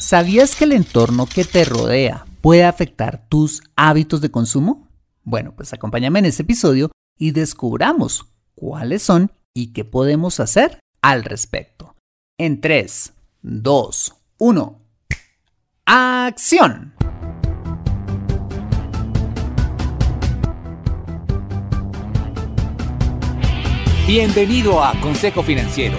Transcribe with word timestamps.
¿Sabías 0.00 0.56
que 0.56 0.64
el 0.64 0.72
entorno 0.72 1.26
que 1.26 1.44
te 1.44 1.62
rodea 1.62 2.24
puede 2.40 2.64
afectar 2.64 3.28
tus 3.28 3.62
hábitos 3.76 4.22
de 4.22 4.30
consumo? 4.30 4.88
Bueno, 5.24 5.52
pues 5.54 5.74
acompáñame 5.74 6.20
en 6.20 6.24
este 6.24 6.42
episodio 6.42 6.90
y 7.18 7.32
descubramos 7.32 8.24
cuáles 8.54 9.02
son 9.02 9.30
y 9.52 9.74
qué 9.74 9.84
podemos 9.84 10.40
hacer 10.40 10.80
al 11.02 11.22
respecto. 11.22 11.96
En 12.38 12.62
3, 12.62 13.12
2, 13.42 14.14
1. 14.38 14.80
¡Acción! 15.84 16.94
Bienvenido 24.06 24.82
a 24.82 24.98
Consejo 25.02 25.42
Financiero 25.42 25.98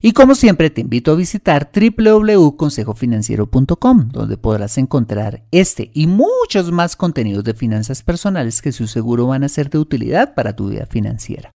Y 0.00 0.12
como 0.12 0.36
siempre 0.36 0.70
te 0.70 0.80
invito 0.80 1.10
a 1.10 1.16
visitar 1.16 1.72
www.consejofinanciero.com, 1.74 4.10
donde 4.10 4.36
podrás 4.36 4.78
encontrar 4.78 5.44
este 5.50 5.90
y 5.92 6.06
muchos 6.06 6.70
más 6.70 6.94
contenidos 6.94 7.42
de 7.42 7.54
finanzas 7.54 8.04
personales 8.04 8.62
que 8.62 8.70
su 8.70 8.86
seguro 8.86 9.26
van 9.26 9.42
a 9.42 9.48
ser 9.48 9.70
de 9.70 9.78
utilidad 9.78 10.34
para 10.34 10.54
tu 10.54 10.68
vida 10.68 10.86
financiera. 10.86 11.50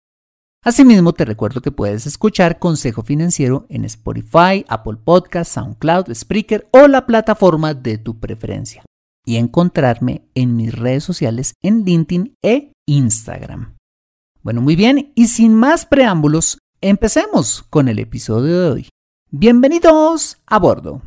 Asimismo, 0.64 1.14
te 1.14 1.26
recuerdo 1.26 1.62
que 1.62 1.72
puedes 1.72 2.08
escuchar 2.08 2.58
Consejo 2.58 3.04
Financiero 3.04 3.68
en 3.70 3.86
Spotify, 3.86 4.66
Apple 4.68 4.98
Podcasts, 5.04 5.54
SoundCloud, 5.54 6.12
Spreaker 6.14 6.68
o 6.72 6.88
la 6.88 7.06
plataforma 7.06 7.76
de 7.76 8.00
tu 8.00 8.20
preferencia. 8.20 8.84
Y 9.24 9.38
encontrarme 9.38 10.24
en 10.34 10.56
mis 10.56 10.74
redes 10.74 11.04
sociales 11.04 11.54
en 11.62 11.84
LinkedIn 11.84 12.34
e 12.44 12.74
Instagram. 12.88 13.76
Bueno, 14.42 14.62
muy 14.62 14.76
bien, 14.76 15.12
y 15.16 15.28
sin 15.28 15.54
más 15.54 15.86
preámbulos, 15.86 16.58
Empecemos 16.84 17.64
con 17.70 17.90
el 17.90 18.00
episodio 18.00 18.60
de 18.60 18.70
hoy. 18.72 18.90
Bienvenidos 19.30 20.40
a 20.48 20.58
bordo. 20.58 21.04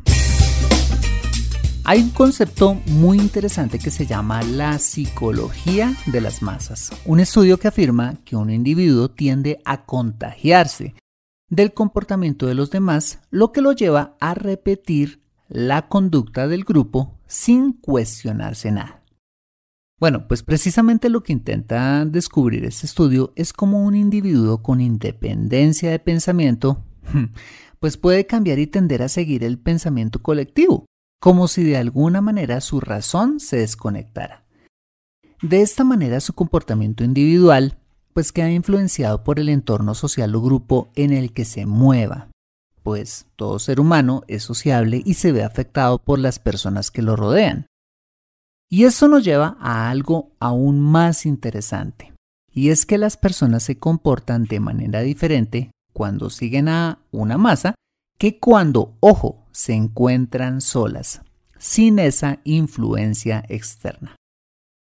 Hay 1.83 2.01
un 2.01 2.11
concepto 2.11 2.75
muy 2.85 3.17
interesante 3.17 3.77
que 3.77 3.91
se 3.91 4.05
llama 4.05 4.41
la 4.41 4.79
psicología 4.79 5.93
de 6.05 6.21
las 6.21 6.41
masas, 6.41 6.91
un 7.03 7.19
estudio 7.19 7.57
que 7.57 7.67
afirma 7.67 8.15
que 8.23 8.37
un 8.37 8.51
individuo 8.51 9.09
tiende 9.09 9.59
a 9.65 9.83
contagiarse 9.83 10.95
del 11.49 11.73
comportamiento 11.73 12.47
de 12.47 12.55
los 12.55 12.71
demás, 12.71 13.19
lo 13.29 13.51
que 13.51 13.59
lo 13.59 13.73
lleva 13.73 14.15
a 14.21 14.33
repetir 14.33 15.23
la 15.49 15.89
conducta 15.89 16.47
del 16.47 16.63
grupo 16.63 17.19
sin 17.27 17.73
cuestionarse 17.73 18.71
nada. 18.71 19.04
Bueno, 19.97 20.27
pues 20.27 20.43
precisamente 20.43 21.09
lo 21.09 21.23
que 21.23 21.31
intenta 21.31 22.03
descubrir 22.05 22.65
este 22.65 22.85
estudio 22.85 23.31
es 23.35 23.53
cómo 23.53 23.83
un 23.83 23.95
individuo 23.95 24.61
con 24.61 24.81
independencia 24.81 25.89
de 25.89 25.99
pensamiento 25.99 26.83
pues 27.79 27.95
puede 27.95 28.25
cambiar 28.25 28.59
y 28.59 28.67
tender 28.67 29.03
a 29.03 29.09
seguir 29.09 29.43
el 29.43 29.57
pensamiento 29.57 30.21
colectivo, 30.21 30.85
como 31.21 31.47
si 31.47 31.63
de 31.63 31.77
alguna 31.77 32.19
manera 32.19 32.59
su 32.59 32.81
razón 32.81 33.39
se 33.39 33.57
desconectara. 33.57 34.43
De 35.41 35.61
esta 35.61 35.83
manera 35.83 36.19
su 36.19 36.33
comportamiento 36.33 37.03
individual 37.03 37.77
pues 38.13 38.31
queda 38.31 38.51
influenciado 38.51 39.23
por 39.23 39.39
el 39.39 39.49
entorno 39.49 39.93
social 39.93 40.33
o 40.35 40.41
grupo 40.41 40.89
en 40.95 41.11
el 41.13 41.33
que 41.33 41.45
se 41.45 41.65
mueva, 41.65 42.29
pues 42.81 43.27
todo 43.35 43.59
ser 43.59 43.79
humano 43.79 44.23
es 44.27 44.43
sociable 44.43 45.01
y 45.05 45.15
se 45.15 45.31
ve 45.31 45.43
afectado 45.43 45.99
por 45.99 46.19
las 46.19 46.39
personas 46.39 46.91
que 46.91 47.01
lo 47.01 47.15
rodean. 47.15 47.65
Y 48.75 48.83
eso 48.83 49.07
nos 49.07 49.23
lleva 49.23 49.55
a 49.61 49.89
algo 49.89 50.33
aún 50.37 50.81
más 50.81 51.25
interesante. 51.25 52.11
Y 52.51 52.71
es 52.71 52.85
que 52.85 52.97
las 52.97 53.15
personas 53.15 53.63
se 53.63 53.77
comportan 53.77 54.43
de 54.43 54.59
manera 54.59 54.99
diferente 54.99 55.71
cuando 55.93 56.29
siguen 56.29 56.67
a 56.67 56.99
una 57.09 57.37
masa 57.37 57.75
que 58.19 58.37
cuando, 58.37 58.97
ojo, 58.99 59.45
se 59.53 59.75
encuentran 59.75 60.59
solas, 60.59 61.21
sin 61.57 61.99
esa 61.99 62.41
influencia 62.43 63.45
externa. 63.47 64.17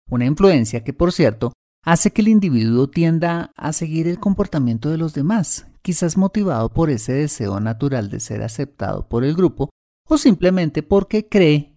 Una 0.09 0.24
influencia 0.24 0.82
que, 0.84 0.94
por 0.94 1.12
cierto, 1.12 1.53
hace 1.84 2.12
que 2.12 2.22
el 2.22 2.28
individuo 2.28 2.88
tienda 2.88 3.50
a 3.59 3.74
seguir 3.74 4.09
el 4.09 4.19
comportamiento 4.19 4.88
de 4.88 4.97
los 4.97 5.12
demás, 5.12 5.66
quizás 5.82 6.16
motivado 6.16 6.70
por 6.70 6.88
ese 6.88 7.12
deseo 7.12 7.60
natural 7.60 8.09
de 8.09 8.20
ser 8.20 8.42
aceptado 8.42 9.06
por 9.06 9.22
el 9.22 9.34
grupo 9.34 9.69
o 10.09 10.16
simplemente 10.16 10.82
porque 10.82 11.28
cree 11.28 11.72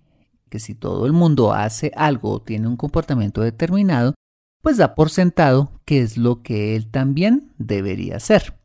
que 0.50 0.60
si 0.60 0.76
todo 0.76 1.06
el 1.06 1.14
mundo 1.14 1.54
hace 1.54 1.92
algo 1.96 2.32
o 2.32 2.42
tiene 2.42 2.68
un 2.68 2.78
comportamiento 2.78 3.42
determinado, 3.42 4.14
pues 4.62 4.78
da 4.78 4.96
por 4.96 5.10
sentado 5.10 5.72
que 5.86 6.02
es 6.02 6.18
lo 6.18 6.42
que 6.42 6.76
él 6.76 6.90
también 6.90 7.54
debería 7.58 8.18
hacer. 8.18 8.58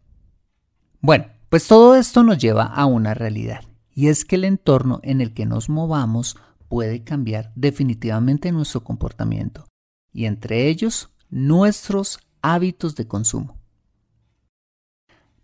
Bueno, 1.01 1.27
pues 1.49 1.67
todo 1.67 1.97
esto 1.97 2.23
nos 2.23 2.39
lleva 2.39 2.65
a 2.65 2.87
una 2.87 3.15
realidad, 3.15 3.65
y 3.95 4.09
es 4.09 4.25
que 4.25 4.37
el 4.37 4.45
entorno 4.45 5.01
en 5.03 5.21
el 5.21 5.35
que 5.35 5.47
nos 5.47 5.69
movamos 5.69 6.37
puede 6.69 7.03
cambiar 7.03 7.53
definitivamente 7.55 8.53
nuestro 8.53 8.85
comportamiento, 8.85 9.67
y 10.12 10.27
entre 10.27 10.69
ellos 10.69 11.11
nuestros 11.29 12.19
hábitos 12.43 12.97
de 12.97 13.07
consumo. 13.07 13.59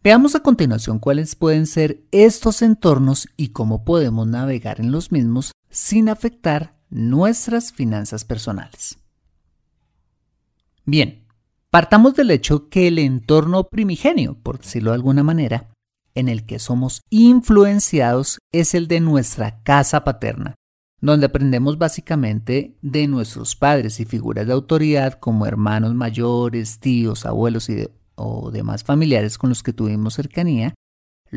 Veamos 0.03 0.37
a 0.37 0.41
continuación 0.41 1.01
cuáles 1.01 1.35
pueden 1.35 1.67
ser 1.67 2.05
estos 2.13 2.63
entornos 2.63 3.29
y 3.37 3.49
cómo 3.49 3.85
podemos 3.85 4.27
navegar 4.29 4.81
en 4.81 4.93
los 4.93 5.11
mismos 5.11 5.51
sin 5.76 6.09
afectar 6.09 6.75
nuestras 6.88 7.70
finanzas 7.70 8.25
personales. 8.25 8.99
Bien, 10.87 11.26
partamos 11.69 12.14
del 12.14 12.31
hecho 12.31 12.70
que 12.70 12.88
el 12.88 12.99
entorno 12.99 13.64
primigenio, 13.64 14.38
por 14.43 14.58
decirlo 14.58 14.93
de 14.93 14.94
alguna 14.94 15.23
manera, 15.23 15.69
en 16.14 16.31
el 16.31 16.46
que 16.46 16.58
somos 16.61 17.02
influenciados 17.11 18.38
es 18.52 18.75
el 18.75 18.88
de 18.88 19.00
nuestra 19.00 19.62
casa 19.64 20.02
paterna, 20.02 20.55
donde 21.02 21.26
aprendemos 21.26 21.76
básicamente 21.76 22.79
de 22.81 23.06
nuestros 23.06 23.55
padres 23.55 24.00
y 24.00 24.06
figuras 24.06 24.46
de 24.46 24.55
autoridad 24.55 25.19
como 25.20 25.44
hermanos 25.44 25.94
mayores, 25.94 26.81
tíos, 26.81 27.26
abuelos 27.26 27.69
y 27.69 27.87
o 28.14 28.50
demás 28.50 28.82
familiares 28.82 29.37
con 29.37 29.50
los 29.50 29.62
que 29.62 29.75
tuvimos 29.75 30.14
cercanía, 30.14 30.75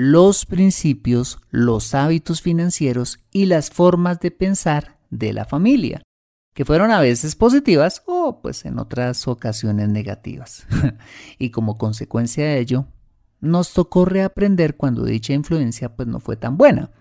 los 0.02 0.46
principios, 0.46 1.40
los 1.50 1.94
hábitos 1.94 2.42
financieros 2.42 3.20
y 3.34 3.48
las 3.48 3.70
formas 3.70 4.22
de 4.22 4.32
pensar 4.32 4.98
de 5.10 5.34
la 5.34 5.44
familia, 5.44 6.04
que 6.56 6.64
fueron 6.64 6.92
a 6.92 7.02
veces 7.02 7.36
positivas 7.36 8.02
o 8.06 8.40
pues 8.42 8.64
en 8.64 8.80
otras 8.80 9.28
ocasiones 9.28 9.90
negativas. 9.90 10.66
y 11.38 11.50
como 11.50 11.78
consecuencia 11.78 12.46
de 12.46 12.60
ello, 12.60 12.86
nos 13.42 13.74
tocó 13.74 14.06
reaprender 14.06 14.78
cuando 14.78 15.04
dicha 15.04 15.34
influencia 15.34 15.94
pues 15.98 16.08
no 16.08 16.22
fue 16.22 16.38
tan 16.38 16.56
buena, 16.56 16.92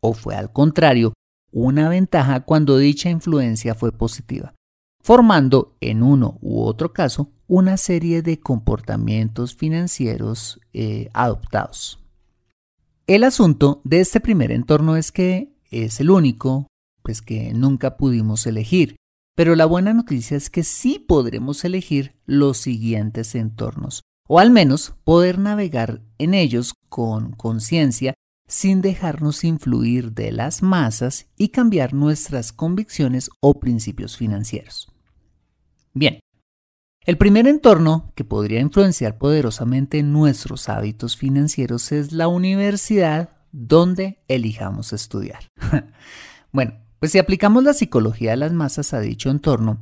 o 0.00 0.12
fue 0.12 0.34
al 0.34 0.52
contrario, 0.52 1.12
una 1.52 1.88
ventaja 1.88 2.40
cuando 2.40 2.78
dicha 2.78 3.10
influencia 3.10 3.76
fue 3.76 3.92
positiva. 3.92 4.54
formando 5.00 5.76
en 5.80 6.02
uno 6.02 6.36
u 6.40 6.62
otro 6.62 6.92
caso 6.92 7.30
una 7.46 7.76
serie 7.76 8.22
de 8.22 8.40
comportamientos 8.40 9.54
financieros 9.54 10.58
eh, 10.72 11.10
adoptados. 11.14 12.00
El 13.10 13.24
asunto 13.24 13.80
de 13.82 13.98
este 13.98 14.20
primer 14.20 14.52
entorno 14.52 14.94
es 14.94 15.10
que 15.10 15.52
es 15.72 15.98
el 15.98 16.10
único, 16.10 16.68
pues 17.02 17.22
que 17.22 17.52
nunca 17.52 17.96
pudimos 17.96 18.46
elegir, 18.46 18.94
pero 19.34 19.56
la 19.56 19.66
buena 19.66 19.92
noticia 19.92 20.36
es 20.36 20.48
que 20.48 20.62
sí 20.62 21.00
podremos 21.00 21.64
elegir 21.64 22.14
los 22.24 22.58
siguientes 22.58 23.34
entornos, 23.34 24.04
o 24.28 24.38
al 24.38 24.52
menos 24.52 24.94
poder 25.02 25.40
navegar 25.40 26.02
en 26.18 26.34
ellos 26.34 26.72
con 26.88 27.32
conciencia 27.32 28.14
sin 28.46 28.80
dejarnos 28.80 29.42
influir 29.42 30.12
de 30.12 30.30
las 30.30 30.62
masas 30.62 31.26
y 31.36 31.48
cambiar 31.48 31.94
nuestras 31.94 32.52
convicciones 32.52 33.28
o 33.40 33.58
principios 33.58 34.16
financieros. 34.16 34.86
Bien, 35.94 36.20
el 37.06 37.16
primer 37.16 37.48
entorno 37.48 38.12
que 38.14 38.24
podría 38.24 38.60
influenciar 38.60 39.16
poderosamente 39.16 40.02
nuestros 40.02 40.68
hábitos 40.68 41.16
financieros 41.16 41.92
es 41.92 42.12
la 42.12 42.28
universidad 42.28 43.30
donde 43.52 44.22
elijamos 44.28 44.92
estudiar. 44.92 45.40
bueno, 46.52 46.74
pues 46.98 47.12
si 47.12 47.18
aplicamos 47.18 47.64
la 47.64 47.72
psicología 47.72 48.32
de 48.32 48.36
las 48.36 48.52
masas 48.52 48.92
a 48.92 49.00
dicho 49.00 49.30
entorno, 49.30 49.80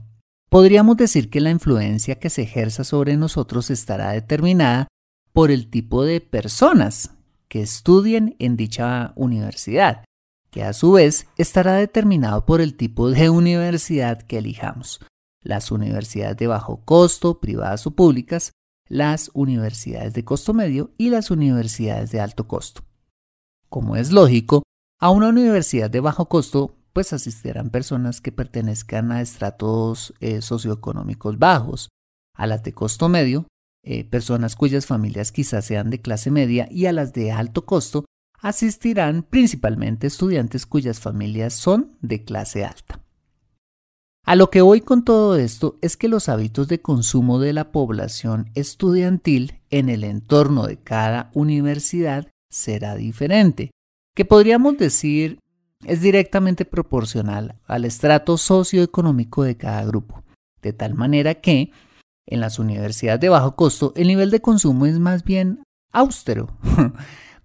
podríamos 0.48 0.96
decir 0.96 1.28
que 1.28 1.40
la 1.40 1.50
influencia 1.50 2.20
que 2.20 2.30
se 2.30 2.42
ejerza 2.42 2.84
sobre 2.84 3.16
nosotros 3.16 3.70
estará 3.70 4.12
determinada 4.12 4.86
por 5.32 5.50
el 5.50 5.70
tipo 5.70 6.04
de 6.04 6.20
personas 6.20 7.10
que 7.48 7.62
estudien 7.62 8.36
en 8.38 8.56
dicha 8.56 9.12
universidad, 9.16 10.04
que 10.50 10.62
a 10.62 10.72
su 10.72 10.92
vez 10.92 11.26
estará 11.36 11.74
determinado 11.74 12.46
por 12.46 12.60
el 12.60 12.76
tipo 12.76 13.10
de 13.10 13.28
universidad 13.28 14.22
que 14.22 14.38
elijamos 14.38 15.00
las 15.42 15.70
universidades 15.70 16.36
de 16.36 16.46
bajo 16.46 16.84
costo, 16.84 17.40
privadas 17.40 17.86
o 17.86 17.92
públicas, 17.92 18.52
las 18.88 19.30
universidades 19.34 20.14
de 20.14 20.24
costo 20.24 20.54
medio 20.54 20.92
y 20.98 21.10
las 21.10 21.30
universidades 21.30 22.10
de 22.10 22.20
alto 22.20 22.48
costo. 22.48 22.82
Como 23.68 23.96
es 23.96 24.12
lógico, 24.12 24.62
a 24.98 25.10
una 25.10 25.28
universidad 25.28 25.90
de 25.90 26.00
bajo 26.00 26.28
costo 26.28 26.74
pues 26.92 27.12
asistirán 27.12 27.70
personas 27.70 28.20
que 28.20 28.32
pertenezcan 28.32 29.12
a 29.12 29.20
estratos 29.20 30.14
eh, 30.20 30.42
socioeconómicos 30.42 31.38
bajos, 31.38 31.90
a 32.34 32.46
las 32.46 32.62
de 32.64 32.72
costo 32.72 33.08
medio, 33.08 33.46
eh, 33.84 34.04
personas 34.04 34.56
cuyas 34.56 34.86
familias 34.86 35.30
quizás 35.30 35.64
sean 35.64 35.90
de 35.90 36.00
clase 36.00 36.30
media 36.30 36.66
y 36.70 36.86
a 36.86 36.92
las 36.92 37.12
de 37.12 37.30
alto 37.30 37.66
costo 37.66 38.04
asistirán 38.40 39.22
principalmente 39.22 40.06
estudiantes 40.06 40.66
cuyas 40.66 41.00
familias 41.00 41.54
son 41.54 41.96
de 42.00 42.24
clase 42.24 42.64
alta. 42.64 43.00
A 44.28 44.36
lo 44.36 44.50
que 44.50 44.60
voy 44.60 44.82
con 44.82 45.06
todo 45.06 45.36
esto 45.36 45.78
es 45.80 45.96
que 45.96 46.06
los 46.06 46.28
hábitos 46.28 46.68
de 46.68 46.82
consumo 46.82 47.38
de 47.38 47.54
la 47.54 47.72
población 47.72 48.50
estudiantil 48.54 49.62
en 49.70 49.88
el 49.88 50.04
entorno 50.04 50.66
de 50.66 50.76
cada 50.76 51.30
universidad 51.32 52.28
será 52.50 52.94
diferente, 52.94 53.70
que 54.14 54.26
podríamos 54.26 54.76
decir 54.76 55.38
es 55.86 56.02
directamente 56.02 56.66
proporcional 56.66 57.58
al 57.64 57.86
estrato 57.86 58.36
socioeconómico 58.36 59.44
de 59.44 59.56
cada 59.56 59.82
grupo, 59.86 60.22
de 60.60 60.74
tal 60.74 60.92
manera 60.92 61.36
que 61.36 61.70
en 62.26 62.40
las 62.40 62.58
universidades 62.58 63.20
de 63.20 63.30
bajo 63.30 63.56
costo 63.56 63.94
el 63.96 64.08
nivel 64.08 64.30
de 64.30 64.42
consumo 64.42 64.84
es 64.84 64.98
más 64.98 65.24
bien 65.24 65.62
austero, 65.90 66.48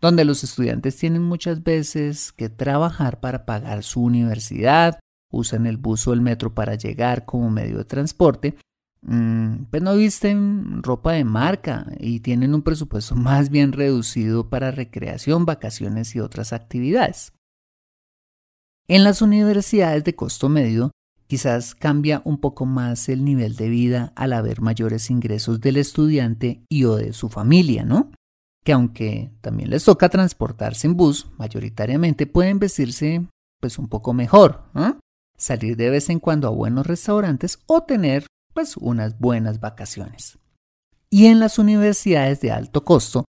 donde 0.01 0.25
los 0.25 0.44
estudiantes 0.44 0.97
tienen 0.97 1.21
muchas 1.21 1.63
veces 1.63 2.33
que 2.33 2.50
trabajar 2.50 3.21
para 3.21 3.45
pagar 3.45 3.83
su 3.83 4.03
universidad, 4.03 5.00
usan 5.33 5.65
el 5.65 5.77
bus 5.77 6.07
o 6.07 6.13
el 6.13 6.21
metro 6.21 6.53
para 6.53 6.75
llegar 6.75 7.25
como 7.25 7.50
medio 7.50 7.80
de 7.80 7.85
transporte, 7.85 8.56
mm, 9.01 9.65
pues 9.69 9.81
no 9.83 9.95
visten 9.95 10.81
ropa 10.83 11.13
de 11.13 11.25
marca 11.25 11.88
y 12.00 12.21
tienen 12.21 12.53
un 12.53 12.62
presupuesto 12.62 13.15
más 13.15 13.50
bien 13.50 13.74
reducido 13.74 14.50
para 14.50 14.71
recreación, 14.71 15.45
vacaciones 15.45 16.15
y 16.15 16.21
otras 16.21 16.53
actividades. 16.53 17.33
En 18.88 19.03
las 19.03 19.21
universidades 19.21 20.03
de 20.03 20.15
costo 20.15 20.50
medio, 20.50 20.91
quizás 21.27 21.74
cambia 21.74 22.21
un 22.25 22.38
poco 22.38 22.65
más 22.65 23.09
el 23.09 23.24
nivel 23.24 23.56
de 23.56 23.69
vida 23.69 24.13
al 24.15 24.33
haber 24.33 24.62
mayores 24.62 25.09
ingresos 25.09 25.62
del 25.62 25.77
estudiante 25.77 26.63
y 26.69 26.83
o 26.83 26.95
de 26.95 27.13
su 27.13 27.30
familia, 27.30 27.85
¿no? 27.85 28.12
Que 28.63 28.74
aunque 28.74 29.31
también 29.41 29.69
les 29.69 29.83
toca 29.83 30.09
transportarse 30.09 30.85
en 30.85 30.95
bus, 30.95 31.27
mayoritariamente 31.38 32.27
pueden 32.27 32.59
vestirse 32.59 33.25
pues 33.59 33.80
un 33.80 33.88
poco 33.88 34.13
mejor, 34.13 34.65
¿no? 34.74 35.00
Salir 35.44 35.75
de 35.75 35.90
vez 35.90 36.10
en 36.10 36.19
cuando 36.19 36.48
a 36.48 36.51
buenos 36.51 36.88
restaurantes 36.88 37.60
o 37.68 37.84
tener 37.84 38.28
pues 38.54 38.78
unas 38.78 39.19
buenas 39.19 39.60
vacaciones. 39.60 40.40
Y 41.10 41.25
en 41.25 41.40
las 41.40 41.60
universidades 41.60 42.40
de 42.40 42.51
alto 42.51 42.86
costo, 42.86 43.25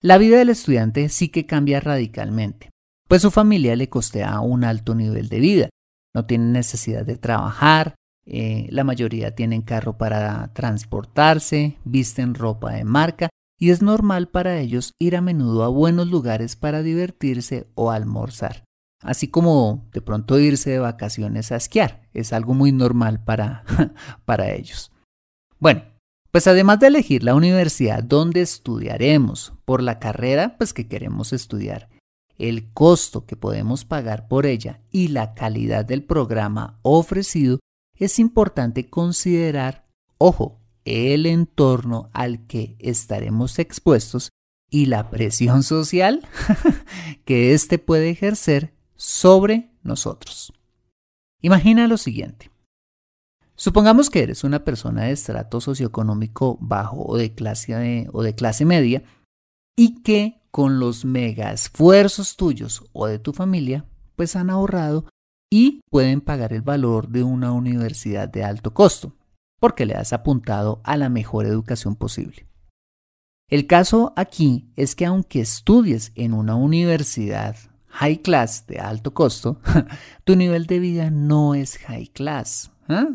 la 0.00 0.16
vida 0.16 0.38
del 0.38 0.48
estudiante 0.48 1.10
sí 1.10 1.28
que 1.28 1.44
cambia 1.44 1.80
radicalmente, 1.80 2.70
pues 3.06 3.20
su 3.20 3.30
familia 3.30 3.76
le 3.76 3.90
costea 3.90 4.40
un 4.40 4.64
alto 4.64 4.94
nivel 4.94 5.28
de 5.28 5.40
vida, 5.40 5.68
no 6.14 6.24
tienen 6.24 6.52
necesidad 6.52 7.04
de 7.04 7.18
trabajar, 7.18 7.94
eh, 8.24 8.66
la 8.70 8.84
mayoría 8.84 9.34
tienen 9.34 9.60
carro 9.60 9.98
para 9.98 10.52
transportarse, 10.54 11.76
visten 11.84 12.34
ropa 12.34 12.72
de 12.72 12.84
marca 12.84 13.28
y 13.58 13.70
es 13.70 13.82
normal 13.82 14.28
para 14.28 14.58
ellos 14.58 14.92
ir 14.98 15.16
a 15.16 15.20
menudo 15.20 15.64
a 15.64 15.68
buenos 15.68 16.08
lugares 16.08 16.56
para 16.56 16.82
divertirse 16.82 17.66
o 17.74 17.90
almorzar 17.90 18.67
así 19.02 19.28
como 19.28 19.88
de 19.92 20.00
pronto 20.00 20.38
irse 20.38 20.70
de 20.70 20.78
vacaciones 20.78 21.52
a 21.52 21.56
esquiar. 21.56 22.02
Es 22.12 22.32
algo 22.32 22.54
muy 22.54 22.72
normal 22.72 23.22
para, 23.22 23.64
para 24.24 24.52
ellos. 24.52 24.92
Bueno, 25.58 25.82
pues 26.30 26.46
además 26.46 26.80
de 26.80 26.88
elegir 26.88 27.24
la 27.24 27.34
universidad 27.34 28.02
donde 28.02 28.42
estudiaremos 28.42 29.54
por 29.64 29.82
la 29.82 29.98
carrera 29.98 30.56
pues 30.58 30.72
que 30.72 30.86
queremos 30.86 31.32
estudiar, 31.32 31.88
el 32.36 32.72
costo 32.72 33.26
que 33.26 33.36
podemos 33.36 33.84
pagar 33.84 34.28
por 34.28 34.46
ella 34.46 34.80
y 34.90 35.08
la 35.08 35.34
calidad 35.34 35.84
del 35.84 36.04
programa 36.04 36.78
ofrecido, 36.82 37.58
es 37.96 38.18
importante 38.18 38.88
considerar, 38.88 39.86
ojo, 40.18 40.60
el 40.84 41.26
entorno 41.26 42.10
al 42.12 42.46
que 42.46 42.76
estaremos 42.78 43.58
expuestos 43.58 44.30
y 44.70 44.86
la 44.86 45.10
presión 45.10 45.62
social 45.62 46.26
que 47.24 47.52
éste 47.54 47.78
puede 47.78 48.10
ejercer 48.10 48.77
sobre 48.98 49.70
nosotros. 49.82 50.52
Imagina 51.40 51.86
lo 51.86 51.96
siguiente. 51.96 52.50
Supongamos 53.54 54.10
que 54.10 54.22
eres 54.22 54.44
una 54.44 54.64
persona 54.64 55.04
de 55.04 55.12
estrato 55.12 55.60
socioeconómico 55.60 56.58
bajo 56.60 57.04
o 57.06 57.16
de 57.16 57.34
clase, 57.34 58.08
o 58.12 58.22
de 58.22 58.34
clase 58.34 58.64
media 58.64 59.02
y 59.76 60.02
que 60.02 60.42
con 60.50 60.78
los 60.78 61.04
mega 61.04 61.52
esfuerzos 61.52 62.36
tuyos 62.36 62.84
o 62.92 63.06
de 63.06 63.18
tu 63.18 63.32
familia 63.32 63.84
pues 64.16 64.36
han 64.36 64.50
ahorrado 64.50 65.06
y 65.50 65.80
pueden 65.90 66.20
pagar 66.20 66.52
el 66.52 66.62
valor 66.62 67.08
de 67.08 67.22
una 67.22 67.52
universidad 67.52 68.28
de 68.28 68.44
alto 68.44 68.74
costo 68.74 69.16
porque 69.60 69.86
le 69.86 69.94
has 69.94 70.12
apuntado 70.12 70.80
a 70.84 70.96
la 70.96 71.08
mejor 71.08 71.46
educación 71.46 71.96
posible. 71.96 72.48
El 73.48 73.66
caso 73.66 74.12
aquí 74.16 74.72
es 74.76 74.94
que 74.94 75.06
aunque 75.06 75.40
estudies 75.40 76.12
en 76.14 76.34
una 76.34 76.54
universidad 76.54 77.56
high 77.88 78.18
class 78.18 78.66
de 78.66 78.78
alto 78.78 79.14
costo, 79.14 79.60
tu 80.24 80.36
nivel 80.36 80.66
de 80.66 80.78
vida 80.78 81.10
no 81.10 81.54
es 81.54 81.78
high 81.78 82.08
class. 82.08 82.70
¿ah? 82.88 83.08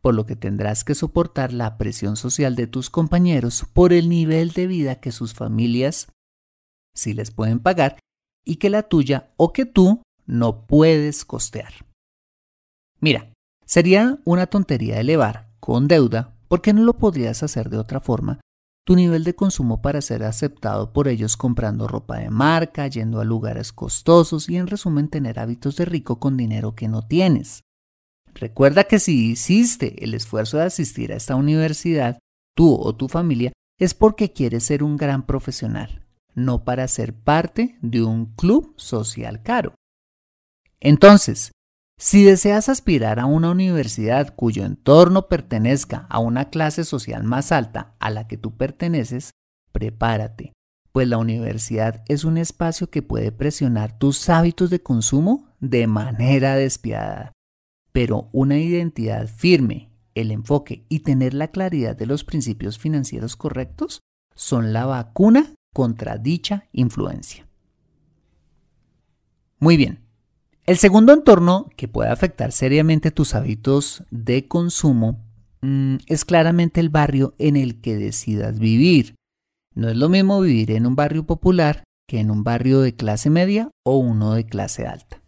Por 0.00 0.14
lo 0.14 0.26
que 0.26 0.36
tendrás 0.36 0.84
que 0.84 0.94
soportar 0.94 1.52
la 1.52 1.76
presión 1.76 2.16
social 2.16 2.56
de 2.56 2.66
tus 2.66 2.90
compañeros 2.90 3.66
por 3.72 3.92
el 3.92 4.08
nivel 4.08 4.52
de 4.52 4.66
vida 4.66 4.96
que 4.96 5.12
sus 5.12 5.34
familias 5.34 6.08
sí 6.94 7.14
les 7.14 7.30
pueden 7.30 7.60
pagar 7.60 7.98
y 8.44 8.56
que 8.56 8.70
la 8.70 8.84
tuya 8.84 9.30
o 9.36 9.52
que 9.52 9.66
tú 9.66 10.02
no 10.26 10.66
puedes 10.66 11.24
costear. 11.24 11.72
Mira, 13.00 13.32
sería 13.64 14.18
una 14.24 14.46
tontería 14.46 14.98
elevar 15.00 15.48
con 15.60 15.88
deuda, 15.88 16.34
porque 16.48 16.72
no 16.72 16.82
lo 16.82 16.94
podrías 16.94 17.42
hacer 17.42 17.68
de 17.68 17.78
otra 17.78 18.00
forma, 18.00 18.40
tu 18.88 18.96
nivel 18.96 19.22
de 19.22 19.34
consumo 19.34 19.82
para 19.82 20.00
ser 20.00 20.22
aceptado 20.22 20.94
por 20.94 21.08
ellos 21.08 21.36
comprando 21.36 21.86
ropa 21.86 22.20
de 22.20 22.30
marca, 22.30 22.86
yendo 22.86 23.20
a 23.20 23.24
lugares 23.24 23.70
costosos 23.70 24.48
y 24.48 24.56
en 24.56 24.66
resumen 24.66 25.08
tener 25.08 25.38
hábitos 25.38 25.76
de 25.76 25.84
rico 25.84 26.18
con 26.18 26.38
dinero 26.38 26.74
que 26.74 26.88
no 26.88 27.06
tienes. 27.06 27.64
Recuerda 28.32 28.84
que 28.84 28.98
si 28.98 29.32
hiciste 29.32 30.02
el 30.02 30.14
esfuerzo 30.14 30.56
de 30.56 30.62
asistir 30.62 31.12
a 31.12 31.16
esta 31.16 31.34
universidad, 31.34 32.18
tú 32.56 32.74
o 32.80 32.96
tu 32.96 33.08
familia, 33.08 33.52
es 33.78 33.92
porque 33.92 34.32
quieres 34.32 34.64
ser 34.64 34.82
un 34.82 34.96
gran 34.96 35.26
profesional, 35.26 36.06
no 36.34 36.64
para 36.64 36.88
ser 36.88 37.12
parte 37.12 37.76
de 37.82 38.02
un 38.02 38.24
club 38.36 38.72
social 38.78 39.42
caro. 39.42 39.74
Entonces, 40.80 41.52
si 42.00 42.22
deseas 42.22 42.68
aspirar 42.68 43.18
a 43.18 43.26
una 43.26 43.50
universidad 43.50 44.34
cuyo 44.36 44.64
entorno 44.64 45.26
pertenezca 45.26 46.06
a 46.08 46.20
una 46.20 46.48
clase 46.48 46.84
social 46.84 47.24
más 47.24 47.50
alta 47.50 47.96
a 47.98 48.10
la 48.10 48.28
que 48.28 48.38
tú 48.38 48.56
perteneces, 48.56 49.32
prepárate, 49.72 50.52
pues 50.92 51.08
la 51.08 51.18
universidad 51.18 52.04
es 52.06 52.22
un 52.22 52.38
espacio 52.38 52.88
que 52.88 53.02
puede 53.02 53.32
presionar 53.32 53.98
tus 53.98 54.28
hábitos 54.28 54.70
de 54.70 54.80
consumo 54.80 55.48
de 55.58 55.88
manera 55.88 56.54
despiadada. 56.54 57.32
Pero 57.90 58.28
una 58.32 58.58
identidad 58.58 59.26
firme 59.26 59.90
el 60.14 60.30
enfoque 60.30 60.84
y 60.88 61.00
tener 61.00 61.34
la 61.34 61.48
claridad 61.48 61.96
de 61.96 62.06
los 62.06 62.22
principios 62.22 62.78
financieros 62.78 63.34
correctos 63.34 64.02
son 64.36 64.72
la 64.72 64.86
vacuna 64.86 65.52
contra 65.74 66.16
dicha 66.16 66.68
influencia. 66.70 67.48
Muy 69.58 69.76
bien. 69.76 70.07
El 70.68 70.76
segundo 70.76 71.14
entorno 71.14 71.70
que 71.76 71.88
puede 71.88 72.10
afectar 72.10 72.52
seriamente 72.52 73.10
tus 73.10 73.34
hábitos 73.34 74.04
de 74.10 74.48
consumo 74.48 75.24
mm, 75.62 75.96
es 76.08 76.26
claramente 76.26 76.80
el 76.80 76.90
barrio 76.90 77.34
en 77.38 77.56
el 77.56 77.80
que 77.80 77.96
decidas 77.96 78.58
vivir. 78.58 79.14
No 79.74 79.88
es 79.88 79.96
lo 79.96 80.10
mismo 80.10 80.42
vivir 80.42 80.72
en 80.72 80.84
un 80.84 80.94
barrio 80.94 81.24
popular 81.24 81.84
que 82.06 82.20
en 82.20 82.30
un 82.30 82.44
barrio 82.44 82.82
de 82.82 82.94
clase 82.94 83.30
media 83.30 83.70
o 83.82 83.96
uno 83.96 84.34
de 84.34 84.44
clase 84.44 84.86
alta. 84.86 85.22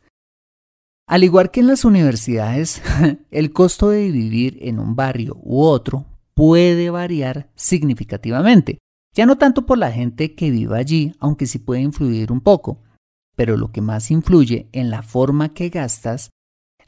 Al 1.09 1.25
igual 1.25 1.51
que 1.51 1.61
en 1.61 1.69
las 1.69 1.87
universidades, 1.87 2.83
el 3.31 3.51
costo 3.55 3.89
de 3.89 4.11
vivir 4.11 4.59
en 4.61 4.79
un 4.79 4.95
barrio 4.95 5.39
u 5.43 5.63
otro 5.63 6.05
puede 6.35 6.91
variar 6.91 7.49
significativamente. 7.55 8.79
Ya 9.17 9.25
no 9.25 9.39
tanto 9.39 9.65
por 9.65 9.79
la 9.79 9.91
gente 9.91 10.35
que 10.35 10.51
vive 10.51 10.77
allí, 10.77 11.15
aunque 11.19 11.47
sí 11.47 11.59
puede 11.59 11.81
influir 11.81 12.31
un 12.31 12.43
poco, 12.43 12.83
pero 13.41 13.57
lo 13.57 13.73
que 13.73 13.81
más 13.81 14.11
influye 14.11 14.69
en 14.73 14.91
la 14.91 15.01
forma 15.01 15.55
que 15.55 15.71
gastas 15.71 16.29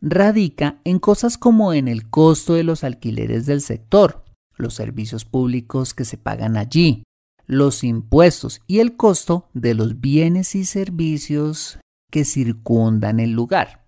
radica 0.03 0.83
en 0.85 0.99
cosas 0.99 1.39
como 1.39 1.73
en 1.73 1.89
el 1.89 2.11
costo 2.11 2.53
de 2.53 2.63
los 2.63 2.85
alquileres 2.85 3.47
del 3.47 3.63
sector, 3.63 4.23
los 4.59 4.75
servicios 4.75 5.25
públicos 5.25 5.95
que 5.95 6.05
se 6.05 6.19
pagan 6.19 6.59
allí, 6.59 7.05
los 7.47 7.83
impuestos 7.83 8.61
y 8.67 8.81
el 8.81 8.99
costo 8.99 9.49
de 9.55 9.73
los 9.73 10.03
bienes 10.03 10.55
y 10.55 10.67
servicios 10.67 11.79
que 12.11 12.27
circundan 12.27 13.19
el 13.19 13.31
lugar. 13.33 13.87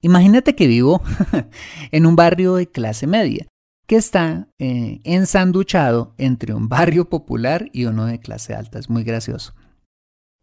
Imagínate 0.00 0.56
que 0.56 0.66
vivo 0.66 1.02
en 1.92 2.04
un 2.04 2.16
barrio 2.16 2.56
de 2.56 2.68
clase 2.68 3.06
media 3.06 3.46
que 3.86 3.94
está 3.94 4.48
eh, 4.58 5.00
ensanduchado 5.04 6.16
entre 6.18 6.52
un 6.52 6.68
barrio 6.68 7.08
popular 7.08 7.70
y 7.72 7.84
uno 7.84 8.06
de 8.06 8.18
clase 8.18 8.54
alta. 8.54 8.80
Es 8.80 8.90
muy 8.90 9.04
gracioso. 9.04 9.54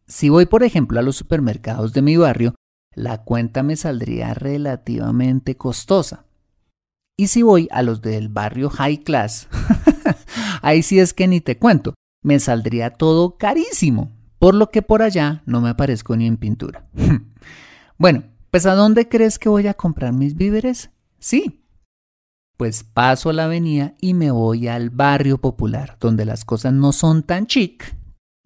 Si 0.10 0.28
voy, 0.30 0.48
por 0.48 0.63
ejemplo, 0.63 1.00
a 1.00 1.04
los 1.04 1.16
supermercados 1.16 1.94
de 1.94 2.01
mi 2.01 2.18
barrio, 2.18 2.56
la 2.96 3.24
cuenta 3.24 3.62
me 3.62 3.75
saldría 3.75 4.34
relativamente 4.34 5.56
costosa. 5.56 6.25
Y 7.16 7.28
si 7.28 7.44
voy 7.44 7.68
a 7.72 7.84
los 7.84 8.01
del 8.01 8.28
barrio 8.28 8.72
high 8.72 9.04
class, 9.04 9.48
ahí 10.63 10.82
sí 10.82 11.00
es 11.00 11.13
que 11.13 11.28
ni 11.28 11.42
te 11.42 11.60
cuento, 11.60 11.94
me 12.24 12.39
saldría 12.39 12.89
todo 12.89 13.38
carísimo, 13.38 14.12
por 14.39 14.56
lo 14.56 14.72
que 14.72 14.82
por 14.82 15.04
allá 15.04 15.44
no 15.46 15.62
me 15.62 15.70
aparezco 15.70 16.18
ni 16.18 16.25
en 16.25 16.38
pintura. 16.38 16.88
bueno, 18.00 18.24
pues 18.50 18.66
¿a 18.66 18.74
dónde 18.74 19.10
crees 19.10 19.38
que 19.38 19.48
voy 19.48 19.68
a 19.68 19.75
comprar 19.75 20.12
mis 20.13 20.36
víveres? 20.36 20.89
Sí. 21.20 21.63
Pues 22.58 22.84
paso 22.84 23.30
a 23.30 23.34
la 23.34 23.46
avenida 23.46 23.94
y 24.01 24.16
me 24.16 24.32
voy 24.32 24.68
al 24.70 24.89
barrio 24.89 25.38
popular, 25.38 25.98
donde 26.00 26.25
las 26.25 26.46
cosas 26.46 26.74
no 26.74 26.94
son 26.94 27.22
tan 27.22 27.46
chic 27.46 27.99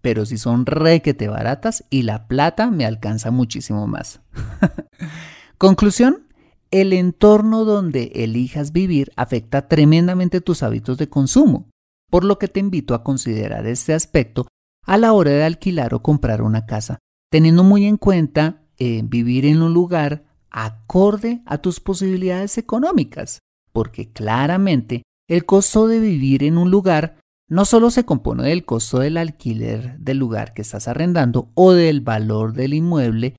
pero 0.04 0.26
si 0.26 0.36
son 0.36 0.66
requete 0.66 1.28
baratas 1.28 1.86
y 1.88 2.02
la 2.02 2.28
plata 2.28 2.70
me 2.70 2.84
alcanza 2.84 3.30
muchísimo 3.30 3.86
más. 3.86 4.20
Conclusión, 5.56 6.28
el 6.70 6.92
entorno 6.92 7.64
donde 7.64 8.12
elijas 8.14 8.70
vivir 8.70 9.12
afecta 9.16 9.66
tremendamente 9.66 10.42
tus 10.42 10.62
hábitos 10.62 10.98
de 10.98 11.08
consumo, 11.08 11.70
por 12.10 12.22
lo 12.22 12.38
que 12.38 12.48
te 12.48 12.60
invito 12.60 12.92
a 12.94 13.02
considerar 13.02 13.66
este 13.66 13.94
aspecto 13.94 14.46
a 14.84 14.98
la 14.98 15.14
hora 15.14 15.30
de 15.30 15.42
alquilar 15.42 15.94
o 15.94 16.02
comprar 16.02 16.42
una 16.42 16.66
casa, 16.66 16.98
teniendo 17.30 17.64
muy 17.64 17.86
en 17.86 17.96
cuenta 17.96 18.60
eh, 18.76 19.00
vivir 19.06 19.46
en 19.46 19.62
un 19.62 19.72
lugar 19.72 20.26
acorde 20.50 21.40
a 21.46 21.56
tus 21.56 21.80
posibilidades 21.80 22.58
económicas, 22.58 23.38
porque 23.72 24.12
claramente 24.12 25.02
el 25.30 25.46
costo 25.46 25.88
de 25.88 25.98
vivir 25.98 26.44
en 26.44 26.58
un 26.58 26.70
lugar 26.70 27.16
no 27.54 27.64
solo 27.64 27.92
se 27.92 28.04
compone 28.04 28.48
del 28.48 28.64
costo 28.64 28.98
del 28.98 29.16
alquiler 29.16 29.96
del 30.00 30.18
lugar 30.18 30.54
que 30.54 30.62
estás 30.62 30.88
arrendando 30.88 31.52
o 31.54 31.72
del 31.72 32.00
valor 32.00 32.52
del 32.52 32.74
inmueble 32.74 33.36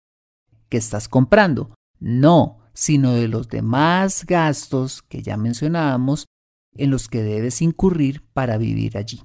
que 0.70 0.78
estás 0.78 1.10
comprando, 1.10 1.76
no, 2.00 2.60
sino 2.72 3.12
de 3.12 3.28
los 3.28 3.50
demás 3.50 4.26
gastos 4.26 5.02
que 5.02 5.22
ya 5.22 5.36
mencionábamos 5.36 6.28
en 6.78 6.92
los 6.92 7.10
que 7.10 7.24
debes 7.24 7.62
incurrir 7.62 8.26
para 8.32 8.58
vivir 8.58 8.98
allí. 8.98 9.22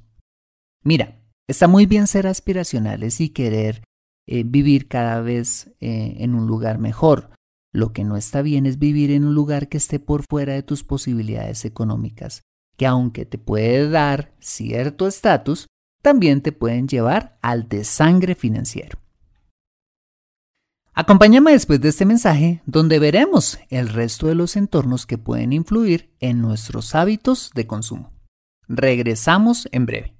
Mira, 0.83 1.23
está 1.49 1.69
muy 1.69 1.87
bien 1.87 2.09
ser 2.09 2.27
aspiracionales 2.27 3.21
y 3.21 3.29
querer 3.29 3.85
eh, 4.27 4.43
vivir 4.45 4.89
cada 4.89 5.21
vez 5.21 5.73
eh, 5.79 6.17
en 6.19 6.35
un 6.35 6.49
lugar 6.49 6.81
mejor. 6.81 7.31
Lo 7.73 7.93
que 7.93 8.03
no 8.03 8.17
está 8.17 8.43
bien 8.43 8.67
es 8.67 8.81
vivir 8.81 9.13
en 9.13 9.25
un 9.25 9.37
lugar 9.37 9.69
que 9.69 9.77
esté 9.77 10.01
por 10.01 10.25
fuera 10.29 10.55
de 10.55 10.65
tus 10.65 10.83
posibilidades 10.83 11.65
económicas 11.65 12.43
que 12.81 12.87
aunque 12.87 13.27
te 13.27 13.37
puede 13.37 13.91
dar 13.91 14.33
cierto 14.41 15.07
estatus, 15.07 15.67
también 16.01 16.41
te 16.41 16.51
pueden 16.51 16.89
llevar 16.89 17.37
al 17.43 17.69
desangre 17.69 18.35
financiero. 18.35 18.99
Acompáñame 20.95 21.53
después 21.53 21.83
de 21.83 21.91
este 21.91 22.07
mensaje 22.07 22.63
donde 22.65 22.99
veremos 22.99 23.59
el 23.69 23.91
resto 23.91 24.29
de 24.29 24.35
los 24.35 24.57
entornos 24.57 25.05
que 25.05 25.19
pueden 25.19 25.53
influir 25.53 26.15
en 26.21 26.41
nuestros 26.41 26.95
hábitos 26.95 27.51
de 27.55 27.67
consumo. 27.67 28.15
Regresamos 28.67 29.69
en 29.73 29.85
breve. 29.85 30.20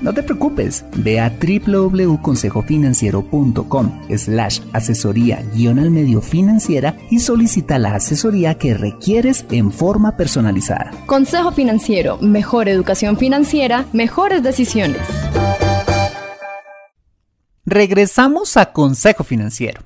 no 0.00 0.14
te 0.14 0.22
preocupes, 0.22 0.84
ve 0.96 1.20
a 1.20 1.30
www.consejofinanciero.com 1.30 4.00
slash 4.16 4.60
asesoría 4.72 5.42
guion 5.54 5.78
al 5.78 5.90
medio 5.90 6.20
financiera 6.20 6.96
y 7.10 7.20
solicita 7.20 7.78
la 7.78 7.94
asesoría 7.94 8.58
que 8.58 8.74
requieres 8.74 9.46
en 9.50 9.72
forma 9.72 10.16
personalizada. 10.16 10.90
Consejo 11.06 11.52
Financiero, 11.52 12.18
mejor 12.18 12.68
educación 12.68 13.16
financiera, 13.16 13.86
mejores 13.92 14.42
decisiones. 14.42 15.00
Regresamos 17.64 18.56
a 18.56 18.72
Consejo 18.72 19.22
Financiero. 19.22 19.82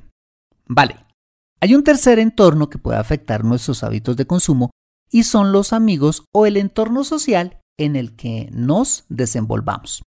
Vale, 0.67 0.97
hay 1.61 1.75
un 1.75 1.85
tercer 1.85 2.19
entorno 2.19 2.71
que 2.71 2.79
puede 2.79 2.99
afectar 2.99 3.45
nuestros 3.45 3.85
hábitos 3.85 4.17
de 4.17 4.27
consumo 4.27 4.71
y 5.11 5.25
son 5.25 5.53
los 5.53 5.73
amigos 5.73 6.25
o 6.33 6.47
el 6.47 6.57
entorno 6.57 7.05
social 7.05 7.61
en 7.79 7.97
el 7.97 8.17
que 8.17 8.49
nos 8.53 9.05
desenvolvamos. 9.09 10.03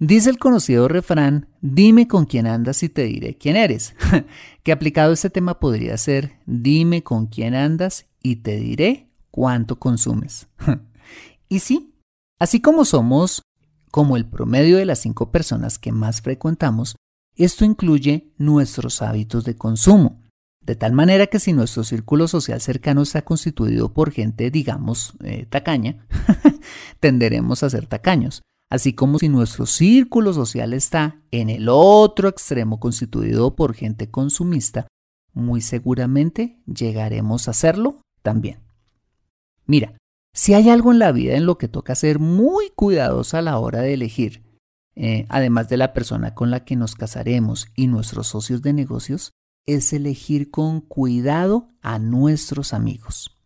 Dice 0.00 0.30
el 0.30 0.38
conocido 0.38 0.86
refrán, 0.86 1.48
dime 1.60 2.06
con 2.06 2.26
quién 2.26 2.46
andas 2.46 2.82
y 2.84 2.88
te 2.88 3.04
diré 3.04 3.36
quién 3.36 3.56
eres, 3.56 3.96
que 4.62 4.70
aplicado 4.70 5.10
a 5.10 5.14
este 5.14 5.28
tema 5.28 5.58
podría 5.58 5.96
ser, 5.96 6.38
dime 6.46 7.02
con 7.02 7.26
quién 7.26 7.54
andas 7.54 8.06
y 8.22 8.36
te 8.36 8.56
diré 8.56 9.10
cuánto 9.30 9.78
consumes. 9.78 10.48
y 11.48 11.58
sí, 11.58 11.94
así 12.38 12.60
como 12.60 12.84
somos 12.84 13.42
como 13.90 14.16
el 14.16 14.26
promedio 14.26 14.76
de 14.76 14.84
las 14.84 15.00
cinco 15.00 15.32
personas 15.32 15.78
que 15.78 15.92
más 15.92 16.20
frecuentamos, 16.20 16.94
esto 17.34 17.64
incluye 17.64 18.32
nuestros 18.36 19.02
hábitos 19.02 19.44
de 19.44 19.56
consumo. 19.56 20.17
De 20.68 20.76
tal 20.76 20.92
manera 20.92 21.28
que 21.28 21.40
si 21.40 21.54
nuestro 21.54 21.82
círculo 21.82 22.28
social 22.28 22.60
cercano 22.60 23.00
está 23.00 23.22
constituido 23.22 23.94
por 23.94 24.12
gente, 24.12 24.50
digamos, 24.50 25.14
eh, 25.24 25.46
tacaña, 25.48 26.06
tenderemos 27.00 27.62
a 27.62 27.70
ser 27.70 27.86
tacaños. 27.86 28.42
Así 28.68 28.92
como 28.92 29.18
si 29.18 29.30
nuestro 29.30 29.64
círculo 29.64 30.34
social 30.34 30.74
está 30.74 31.22
en 31.30 31.48
el 31.48 31.70
otro 31.70 32.28
extremo 32.28 32.80
constituido 32.80 33.56
por 33.56 33.72
gente 33.72 34.10
consumista, 34.10 34.86
muy 35.32 35.62
seguramente 35.62 36.60
llegaremos 36.66 37.48
a 37.48 37.52
hacerlo 37.52 38.02
también. 38.20 38.60
Mira, 39.64 39.96
si 40.34 40.52
hay 40.52 40.68
algo 40.68 40.92
en 40.92 40.98
la 40.98 41.12
vida 41.12 41.34
en 41.36 41.46
lo 41.46 41.56
que 41.56 41.68
toca 41.68 41.94
ser 41.94 42.18
muy 42.18 42.68
cuidadosa 42.76 43.38
a 43.38 43.42
la 43.42 43.58
hora 43.58 43.80
de 43.80 43.94
elegir, 43.94 44.42
eh, 44.96 45.24
además 45.30 45.70
de 45.70 45.78
la 45.78 45.94
persona 45.94 46.34
con 46.34 46.50
la 46.50 46.66
que 46.66 46.76
nos 46.76 46.94
casaremos 46.94 47.68
y 47.74 47.86
nuestros 47.86 48.26
socios 48.26 48.60
de 48.60 48.74
negocios, 48.74 49.32
es 49.68 49.92
elegir 49.92 50.50
con 50.50 50.80
cuidado 50.80 51.68
a 51.82 51.98
nuestros 51.98 52.72
amigos. 52.72 53.38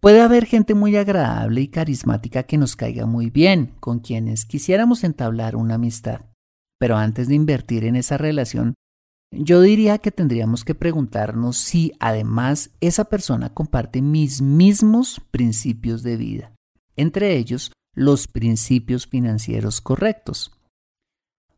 Puede 0.00 0.20
haber 0.20 0.46
gente 0.46 0.74
muy 0.74 0.96
agradable 0.96 1.60
y 1.60 1.68
carismática 1.68 2.44
que 2.44 2.56
nos 2.56 2.76
caiga 2.76 3.04
muy 3.04 3.30
bien, 3.30 3.74
con 3.80 3.98
quienes 3.98 4.44
quisiéramos 4.44 5.04
entablar 5.04 5.56
una 5.56 5.74
amistad. 5.74 6.22
Pero 6.78 6.96
antes 6.96 7.28
de 7.28 7.34
invertir 7.34 7.84
en 7.84 7.96
esa 7.96 8.16
relación, 8.16 8.74
yo 9.32 9.60
diría 9.60 9.98
que 9.98 10.10
tendríamos 10.10 10.64
que 10.64 10.74
preguntarnos 10.74 11.56
si 11.56 11.92
además 11.98 12.70
esa 12.80 13.04
persona 13.04 13.54
comparte 13.54 14.02
mis 14.02 14.40
mismos 14.40 15.20
principios 15.30 16.02
de 16.02 16.16
vida, 16.16 16.52
entre 16.96 17.36
ellos 17.36 17.72
los 17.94 18.28
principios 18.28 19.06
financieros 19.06 19.80
correctos. 19.80 20.52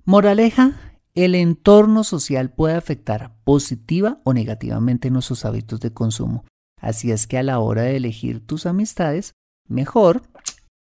Moraleja, 0.04 0.93
el 1.16 1.35
entorno 1.37 2.02
social 2.02 2.50
puede 2.50 2.75
afectar 2.75 3.37
positiva 3.44 4.21
o 4.25 4.33
negativamente 4.33 5.11
nuestros 5.11 5.44
hábitos 5.44 5.80
de 5.80 5.92
consumo. 5.92 6.44
Así 6.80 7.12
es 7.12 7.26
que 7.26 7.38
a 7.38 7.42
la 7.42 7.61
hora 7.61 7.83
de 7.83 7.97
elegir 7.97 8.44
tus 8.44 8.66
amistades, 8.66 9.33
mejor, 9.68 10.23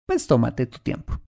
pues 0.07 0.27
tómate 0.27 0.67
tu 0.67 0.79
tiempo. 0.79 1.21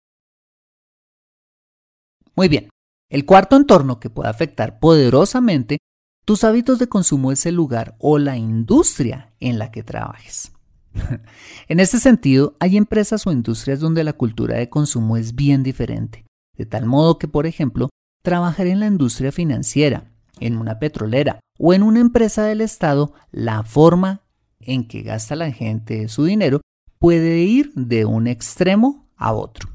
Muy 2.36 2.48
bien, 2.48 2.68
el 3.10 3.26
cuarto 3.26 3.56
entorno 3.56 3.98
que 3.98 4.10
puede 4.10 4.28
afectar 4.28 4.78
poderosamente 4.78 5.78
tus 6.24 6.44
hábitos 6.44 6.78
de 6.78 6.88
consumo 6.88 7.32
es 7.32 7.46
el 7.46 7.54
lugar 7.54 7.96
o 7.98 8.18
la 8.18 8.36
industria 8.36 9.34
en 9.40 9.58
la 9.58 9.70
que 9.70 9.82
trabajes. 9.82 10.52
en 11.68 11.80
este 11.80 11.98
sentido, 11.98 12.56
hay 12.60 12.76
empresas 12.76 13.26
o 13.26 13.32
industrias 13.32 13.80
donde 13.80 14.04
la 14.04 14.12
cultura 14.12 14.56
de 14.56 14.68
consumo 14.68 15.16
es 15.16 15.34
bien 15.34 15.62
diferente, 15.62 16.24
de 16.56 16.66
tal 16.66 16.86
modo 16.86 17.18
que, 17.18 17.28
por 17.28 17.46
ejemplo, 17.46 17.88
trabajar 18.26 18.66
en 18.66 18.80
la 18.80 18.88
industria 18.88 19.30
financiera, 19.30 20.10
en 20.40 20.56
una 20.56 20.80
petrolera 20.80 21.38
o 21.60 21.74
en 21.74 21.84
una 21.84 22.00
empresa 22.00 22.42
del 22.42 22.60
Estado, 22.60 23.14
la 23.30 23.62
forma 23.62 24.22
en 24.58 24.88
que 24.88 25.02
gasta 25.02 25.36
la 25.36 25.52
gente 25.52 26.08
su 26.08 26.24
dinero 26.24 26.60
puede 26.98 27.38
ir 27.38 27.72
de 27.74 28.04
un 28.04 28.26
extremo 28.26 29.06
a 29.16 29.32
otro. 29.32 29.68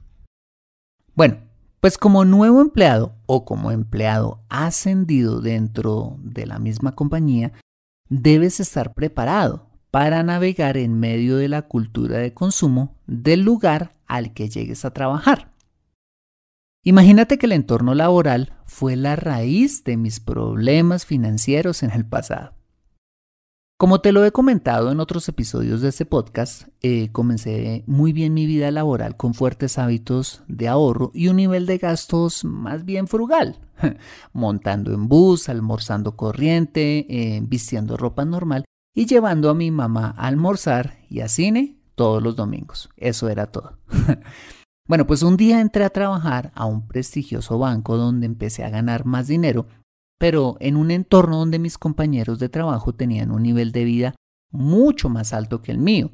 Bueno, 1.16 1.38
pues 1.80 1.98
como 1.98 2.26
nuevo 2.26 2.60
empleado 2.60 3.16
o 3.26 3.46
como 3.46 3.72
empleado 3.72 4.44
ascendido 4.50 5.40
dentro 5.40 6.18
de 6.22 6.46
la 6.46 6.60
misma 6.60 6.94
compañía, 6.94 7.54
debes 8.10 8.60
estar 8.60 8.94
preparado 8.94 9.70
para 9.92 10.24
navegar 10.24 10.76
en 10.76 11.00
medio 11.00 11.38
de 11.38 11.48
la 11.48 11.62
cultura 11.62 12.18
de 12.18 12.34
consumo 12.34 12.98
del 13.08 13.44
lugar 13.44 13.96
al 14.08 14.34
que 14.34 14.50
llegues 14.50 14.84
a 14.84 14.92
trabajar. 14.92 15.51
Imagínate 16.84 17.38
que 17.38 17.46
el 17.46 17.52
entorno 17.52 17.94
laboral 17.94 18.54
fue 18.66 18.96
la 18.96 19.16
raíz 19.16 19.84
de 19.84 19.98
mis 19.98 20.20
problemas 20.20 21.06
financieros 21.06 21.84
en 21.84 21.92
el 21.92 22.08
pasado. 22.08 22.54
Como 23.78 24.02
te 24.02 24.12
lo 24.12 24.26
he 24.26 24.32
comentado 24.32 24.92
en 24.92 25.00
otros 25.00 25.28
episodios 25.30 25.82
de 25.82 25.90
este 25.90 26.06
podcast, 26.06 26.70
eh, 26.82 27.10
comencé 27.12 27.84
muy 27.86 28.14
bien 28.14 28.34
mi 28.34 28.48
vida 28.48 28.72
laboral 28.72 29.16
con 29.16 29.36
fuertes 29.36 29.78
hábitos 29.78 30.44
de 30.48 30.68
ahorro 30.68 31.12
y 31.14 31.28
un 31.28 31.36
nivel 31.36 31.68
de 31.68 31.78
gastos 31.78 32.44
más 32.46 32.84
bien 32.84 33.08
frugal, 33.08 33.60
montando 34.34 34.92
en 34.92 35.08
bus, 35.08 35.50
almorzando 35.50 36.16
corriente, 36.16 37.06
eh, 37.10 37.42
vistiendo 37.44 37.96
ropa 37.96 38.26
normal 38.26 38.66
y 38.96 39.06
llevando 39.06 39.52
a 39.52 39.56
mi 39.56 39.70
mamá 39.70 40.16
a 40.18 40.28
almorzar 40.28 40.98
y 41.10 41.22
a 41.22 41.28
cine 41.28 41.78
todos 41.94 42.24
los 42.24 42.36
domingos. 42.36 42.90
Eso 42.98 43.30
era 43.30 43.48
todo. 43.52 43.78
bueno, 44.92 45.08
pues 45.08 45.24
un 45.24 45.38
día 45.38 45.62
entré 45.62 45.86
a 45.86 45.90
trabajar 45.90 46.52
a 46.54 46.66
un 46.66 46.86
prestigioso 46.86 47.58
banco 47.58 47.96
donde 47.96 48.26
empecé 48.26 48.66
a 48.66 48.70
ganar 48.70 49.06
más 49.06 49.28
dinero 49.28 49.66
pero 50.22 50.56
en 50.60 50.78
un 50.78 50.92
entorno 50.92 51.40
donde 51.40 51.58
mis 51.58 51.80
compañeros 51.80 52.38
de 52.38 52.48
trabajo 52.48 52.94
tenían 52.94 53.32
un 53.32 53.42
nivel 53.42 53.72
de 53.72 53.84
vida 53.84 54.16
mucho 54.52 55.10
más 55.10 55.34
alto 55.34 55.64
que 55.64 55.72
el 55.72 55.80
mío. 55.80 56.12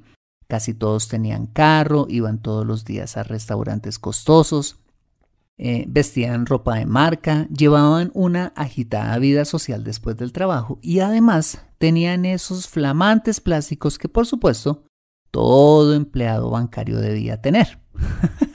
Casi 0.47 0.73
todos 0.73 1.09
tenían 1.09 1.45
carro, 1.45 2.07
iban 2.07 2.41
todos 2.41 2.65
los 2.65 2.85
días 2.85 3.17
a 3.17 3.23
restaurantes 3.23 3.99
costosos, 3.99 4.77
eh, 5.57 5.83
vestían 5.89 6.45
ropa 6.45 6.75
de 6.75 6.85
marca, 6.85 7.49
llevaban 7.49 8.11
una 8.13 8.53
agitada 8.55 9.17
vida 9.17 9.43
social 9.43 9.83
después 9.83 10.15
del 10.15 10.31
trabajo 10.31 10.79
y 10.81 11.01
además 11.01 11.65
tenían 11.77 12.23
esos 12.23 12.69
flamantes 12.69 13.41
plásticos 13.41 13.97
que 13.97 14.07
por 14.07 14.25
supuesto 14.25 14.85
todo 15.31 15.93
empleado 15.93 16.49
bancario 16.49 17.01
debía 17.01 17.41
tener. 17.41 17.81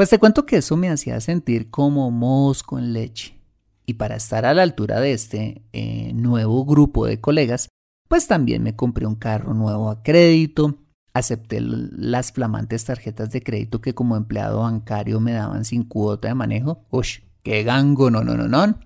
pues 0.00 0.08
te 0.08 0.18
cuento 0.18 0.46
que 0.46 0.56
eso 0.56 0.78
me 0.78 0.88
hacía 0.88 1.20
sentir 1.20 1.68
como 1.68 2.10
mosco 2.10 2.78
en 2.78 2.94
leche. 2.94 3.38
Y 3.84 3.92
para 3.92 4.16
estar 4.16 4.46
a 4.46 4.54
la 4.54 4.62
altura 4.62 4.98
de 4.98 5.12
este 5.12 5.60
eh, 5.74 6.12
nuevo 6.14 6.64
grupo 6.64 7.04
de 7.04 7.20
colegas, 7.20 7.68
pues 8.08 8.26
también 8.26 8.62
me 8.62 8.74
compré 8.74 9.04
un 9.04 9.16
carro 9.16 9.52
nuevo 9.52 9.90
a 9.90 10.02
crédito, 10.02 10.78
acepté 11.12 11.60
las 11.60 12.32
flamantes 12.32 12.86
tarjetas 12.86 13.30
de 13.30 13.42
crédito 13.42 13.82
que 13.82 13.92
como 13.92 14.16
empleado 14.16 14.60
bancario 14.60 15.20
me 15.20 15.32
daban 15.32 15.66
sin 15.66 15.84
cuota 15.84 16.28
de 16.28 16.34
manejo. 16.34 16.86
¡Ush! 16.88 17.18
¡Qué 17.42 17.62
gango! 17.62 18.10
No, 18.10 18.24
no, 18.24 18.38
no, 18.38 18.48
no. 18.48 18.78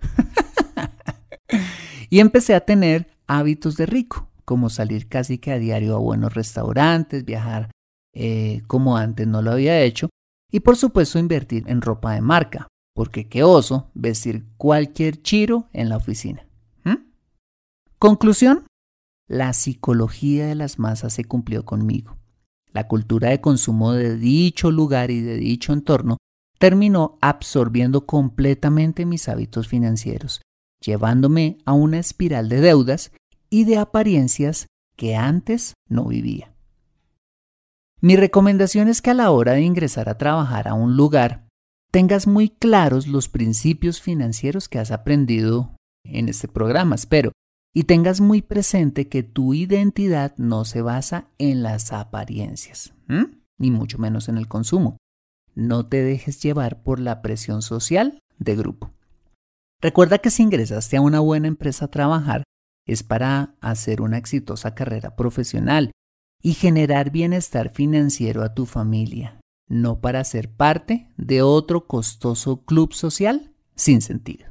y 2.11 2.19
empecé 2.19 2.57
a 2.57 2.65
tener 2.65 3.07
hábitos 3.29 3.77
de 3.77 3.87
rico, 3.87 4.31
como 4.45 4.69
salir 4.69 5.07
casi 5.07 5.39
que 5.39 5.53
a 5.53 5.61
diario 5.61 5.95
a 5.95 6.01
buenos 6.01 6.35
restaurantes, 6.35 7.25
viajar 7.25 7.71
eh, 8.15 8.63
como 8.67 8.97
antes 8.97 9.29
no 9.29 9.43
lo 9.43 9.53
había 9.53 9.81
hecho, 9.81 10.09
y 10.55 10.61
por 10.61 10.77
supuesto 10.77 11.19
invertir 11.19 11.65
en 11.67 11.83
ropa 11.83 12.15
de 12.15 12.21
marca, 12.21 12.69
porque 12.95 13.29
qué 13.29 13.43
oso 13.43 13.91
vestir 13.93 14.47
cualquier 14.57 15.21
chiro 15.21 15.69
en 15.73 15.89
la 15.89 15.97
oficina. 15.97 16.47
Conclusión, 17.99 18.65
la 19.27 19.53
psicología 19.53 20.47
de 20.47 20.55
las 20.55 20.79
masas 20.79 21.13
se 21.13 21.25
cumplió 21.25 21.65
conmigo. 21.65 22.19
La 22.71 22.87
cultura 22.87 23.31
de 23.31 23.41
consumo 23.41 23.95
de 23.95 24.17
dicho 24.17 24.71
lugar 24.71 25.11
y 25.11 25.23
de 25.23 25.39
dicho 25.39 25.73
entorno 25.73 26.19
terminó 26.61 27.19
absorbiendo 27.21 28.07
completamente 28.07 29.07
mis 29.07 29.29
hábitos 29.29 29.67
financieros, 29.67 30.41
llevándome 30.81 31.59
a 31.65 31.73
una 31.73 31.99
espiral 31.99 32.49
de 32.49 32.61
deudas 32.61 33.11
y 33.51 33.65
de 33.65 33.79
apariencias 33.79 34.69
que 34.95 35.17
antes 35.17 35.75
no 35.89 36.05
vivía. 36.05 36.54
Mi 38.05 38.17
recomendación 38.17 38.89
es 38.89 39.01
que 39.01 39.13
a 39.13 39.15
la 39.15 39.31
hora 39.31 39.53
de 39.53 39.63
ingresar 39.63 40.11
a 40.11 40.19
trabajar 40.19 40.69
a 40.69 40.75
un 40.75 40.95
lugar 40.95 41.49
tengas 41.91 42.27
muy 42.27 42.51
claros 42.51 43.07
los 43.07 43.31
principios 43.31 44.03
financieros 44.03 44.69
que 44.69 44.79
has 44.79 44.91
aprendido 44.91 45.75
en 46.05 46.29
este 46.29 46.47
programa, 46.47 46.97
espero, 46.97 47.33
y 47.75 47.85
tengas 47.85 48.21
muy 48.21 48.43
presente 48.43 49.09
que 49.09 49.23
tu 49.23 49.55
identidad 49.55 50.35
no 50.37 50.67
se 50.67 50.83
basa 50.83 51.31
en 51.39 51.63
las 51.63 51.95
apariencias, 51.95 52.93
ni 53.57 53.71
mucho 53.71 53.97
menos 53.97 54.29
en 54.29 54.37
el 54.37 54.49
consumo. 54.49 54.99
No 55.55 55.87
te 55.87 56.03
dejes 56.03 56.43
llevar 56.43 56.83
por 56.83 57.01
la 57.01 57.23
presión 57.23 57.63
social 57.63 58.19
de 58.37 58.55
grupo. 58.55 58.91
Recuerda 59.81 60.19
que 60.19 60.29
si 60.29 60.43
ingresaste 60.43 60.99
a 60.99 61.01
una 61.01 61.21
buena 61.21 61.49
empresa 61.49 61.87
a 61.87 61.91
trabajar, 61.91 62.43
es 62.87 63.03
para 63.03 63.55
hacer 63.63 64.03
una 64.03 64.19
exitosa 64.19 64.75
carrera 64.75 65.17
profesional 65.17 65.91
y 66.45 66.53
generar 66.53 67.11
bienestar 67.11 67.71
financiero 67.71 68.43
a 68.43 68.53
tu 68.53 68.67
familia, 68.67 69.41
no 69.67 70.03
para 70.03 70.23
ser 70.25 70.51
parte 70.51 71.09
de 71.17 71.41
otro 71.41 71.87
costoso 71.87 72.67
club 72.67 72.93
social 72.93 73.55
sin 73.75 74.03
sentido. 74.03 74.49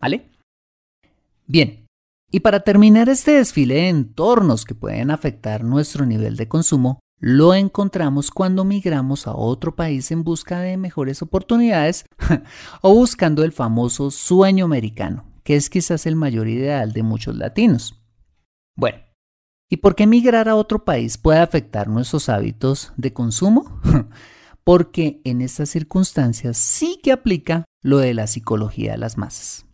¿Vale? 0.00 0.30
Bien, 1.48 1.84
y 2.30 2.40
para 2.40 2.60
terminar 2.60 3.08
este 3.08 3.32
desfile 3.32 3.74
de 3.74 3.88
entornos 3.88 4.64
que 4.64 4.76
pueden 4.76 5.10
afectar 5.10 5.64
nuestro 5.64 6.06
nivel 6.06 6.36
de 6.36 6.46
consumo, 6.46 7.00
lo 7.18 7.52
encontramos 7.52 8.30
cuando 8.30 8.64
migramos 8.64 9.26
a 9.26 9.34
otro 9.34 9.74
país 9.74 10.12
en 10.12 10.22
busca 10.22 10.60
de 10.60 10.76
mejores 10.76 11.22
oportunidades 11.22 12.04
o 12.82 12.94
buscando 12.94 13.42
el 13.42 13.50
famoso 13.50 14.12
sueño 14.12 14.66
americano, 14.66 15.24
que 15.42 15.56
es 15.56 15.68
quizás 15.68 16.06
el 16.06 16.14
mayor 16.14 16.46
ideal 16.46 16.92
de 16.92 17.02
muchos 17.02 17.34
latinos. 17.34 18.00
Bueno, 18.76 19.05
¿Y 19.68 19.78
por 19.78 19.96
qué 19.96 20.06
migrar 20.06 20.48
a 20.48 20.54
otro 20.54 20.84
país 20.84 21.18
puede 21.18 21.40
afectar 21.40 21.88
nuestros 21.88 22.28
hábitos 22.28 22.92
de 22.96 23.12
consumo? 23.12 23.80
Porque 24.64 25.20
en 25.24 25.42
estas 25.42 25.70
circunstancias 25.70 26.56
sí 26.56 27.00
que 27.02 27.12
aplica 27.12 27.64
lo 27.82 27.98
de 27.98 28.14
la 28.14 28.26
psicología 28.26 28.92
de 28.92 28.98
las 28.98 29.16
masas. 29.16 29.66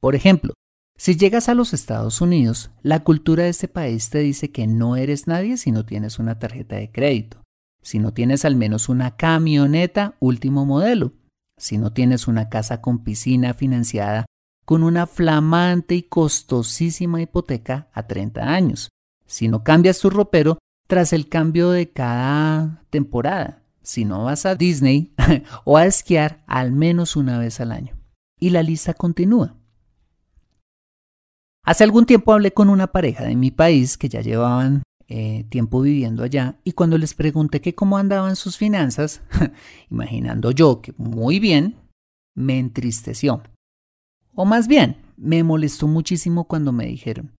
Por 0.00 0.14
ejemplo, 0.14 0.54
si 0.96 1.16
llegas 1.16 1.48
a 1.48 1.54
los 1.54 1.72
Estados 1.72 2.20
Unidos, 2.20 2.70
la 2.82 3.02
cultura 3.02 3.44
de 3.44 3.48
este 3.48 3.66
país 3.66 4.10
te 4.10 4.18
dice 4.20 4.52
que 4.52 4.66
no 4.66 4.96
eres 4.96 5.26
nadie 5.26 5.56
si 5.56 5.72
no 5.72 5.84
tienes 5.84 6.18
una 6.18 6.38
tarjeta 6.38 6.76
de 6.76 6.92
crédito, 6.92 7.42
si 7.82 7.98
no 7.98 8.12
tienes 8.12 8.44
al 8.44 8.54
menos 8.54 8.88
una 8.88 9.16
camioneta 9.16 10.16
último 10.20 10.64
modelo, 10.64 11.12
si 11.58 11.78
no 11.78 11.92
tienes 11.92 12.28
una 12.28 12.48
casa 12.48 12.80
con 12.80 13.02
piscina 13.02 13.54
financiada 13.54 14.26
con 14.64 14.82
una 14.82 15.06
flamante 15.06 15.94
y 15.94 16.02
costosísima 16.04 17.20
hipoteca 17.20 17.88
a 17.92 18.06
30 18.06 18.42
años, 18.42 18.88
si 19.34 19.48
no 19.48 19.64
cambias 19.64 19.98
tu 19.98 20.10
ropero 20.10 20.58
tras 20.86 21.12
el 21.12 21.28
cambio 21.28 21.70
de 21.70 21.90
cada 21.90 22.84
temporada, 22.90 23.64
si 23.82 24.04
no 24.04 24.22
vas 24.22 24.46
a 24.46 24.54
Disney 24.54 25.12
o 25.64 25.76
a 25.76 25.86
esquiar 25.86 26.44
al 26.46 26.70
menos 26.70 27.16
una 27.16 27.36
vez 27.38 27.58
al 27.58 27.72
año. 27.72 27.98
Y 28.38 28.50
la 28.50 28.62
lista 28.62 28.94
continúa. 28.94 29.56
Hace 31.64 31.82
algún 31.82 32.06
tiempo 32.06 32.32
hablé 32.32 32.52
con 32.52 32.68
una 32.68 32.92
pareja 32.92 33.24
de 33.24 33.34
mi 33.34 33.50
país 33.50 33.98
que 33.98 34.08
ya 34.08 34.20
llevaban 34.20 34.84
eh, 35.08 35.44
tiempo 35.48 35.80
viviendo 35.80 36.22
allá 36.22 36.60
y 36.62 36.72
cuando 36.72 36.96
les 36.96 37.14
pregunté 37.14 37.60
que 37.60 37.74
cómo 37.74 37.98
andaban 37.98 38.36
sus 38.36 38.56
finanzas, 38.56 39.20
imaginando 39.90 40.52
yo 40.52 40.80
que 40.80 40.94
muy 40.96 41.40
bien, 41.40 41.76
me 42.36 42.60
entristeció. 42.60 43.42
O 44.32 44.44
más 44.44 44.68
bien, 44.68 44.98
me 45.16 45.42
molestó 45.42 45.88
muchísimo 45.88 46.44
cuando 46.44 46.70
me 46.70 46.86
dijeron, 46.86 47.33